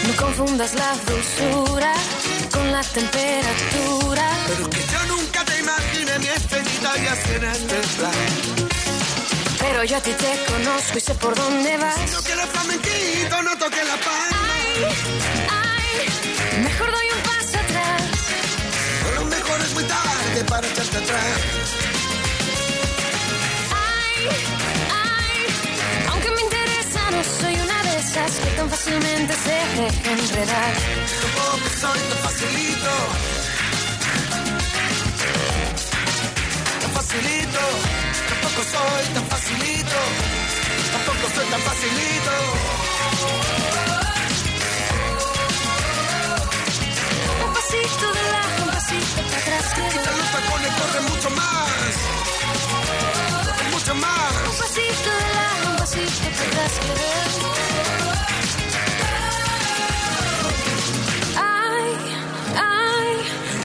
No 0.08 0.16
confundas 0.16 0.74
la 0.74 0.96
dulzura 1.06 1.94
con 2.54 2.72
la 2.72 2.82
temperatura. 2.82 4.26
Pero 4.48 4.70
que 4.70 4.80
yo 4.94 5.06
nunca 5.08 5.44
te 5.44 5.60
imaginé 5.60 6.20
mi 6.20 6.28
estrellita 6.28 6.98
y 6.98 7.08
así 7.08 7.34
en 7.36 7.44
este 7.44 7.76
plan. 7.98 8.14
Pero 9.60 9.84
yo 9.84 9.98
a 9.98 10.00
ti 10.00 10.12
te 10.12 10.32
conozco 10.52 10.98
y 10.98 11.02
sé 11.02 11.14
por 11.16 11.36
dónde 11.36 11.78
vas. 11.78 11.96
Si 11.96 12.16
no 12.16 12.22
quieres 12.22 12.46
flamenquito, 12.46 13.42
no 13.44 13.58
toques 13.58 13.86
la 13.86 13.98
palma. 14.08 14.54
Ay, 15.50 16.08
ay, 16.08 16.64
mejor 16.64 16.90
doy 16.92 17.08
un 17.16 17.22
paso 17.24 17.58
atrás. 17.60 18.02
Pero 19.04 19.16
lo 19.16 19.26
mejor 19.26 19.62
es 19.62 19.74
muy 19.74 19.84
tarde 19.84 20.44
para 20.48 20.68
echarte 20.68 20.98
atrás. 20.98 21.87
fácilmente 28.88 29.34
se 29.34 29.50
deja 29.50 30.12
enredar. 30.12 30.74
Oh, 31.42 31.58
pues 31.58 31.74
soy 31.82 32.00
tan 32.10 32.20
facilito. 32.20 32.94
Tan 36.82 36.92
facilito. 36.92 37.64
Tampoco 38.30 38.62
soy 38.74 39.06
tan 39.14 39.26
facilito. 39.28 40.00
Tampoco 40.94 41.26
soy 41.36 41.46
tan 41.48 41.62
facilito. 41.62 42.34
Un 47.46 47.54
pasito 47.54 48.06
de 48.18 48.24
lado, 48.32 48.64
un 48.64 48.70
pasito 48.70 49.22
para 49.22 49.38
atrás. 49.38 49.66
Quítale 49.76 50.18
los 50.18 50.32
tacones, 50.32 50.72
corre 50.80 51.02
mucho 51.10 51.30
más. 51.32 51.94
Mucho 53.72 53.96
más. 53.96 54.34
Un 54.50 54.58
pasito 54.58 55.10
de 55.22 55.28
lado, 55.36 55.70
un 55.72 55.76
pasito 55.78 56.30
para 56.38 56.66
atrás. 56.66 57.67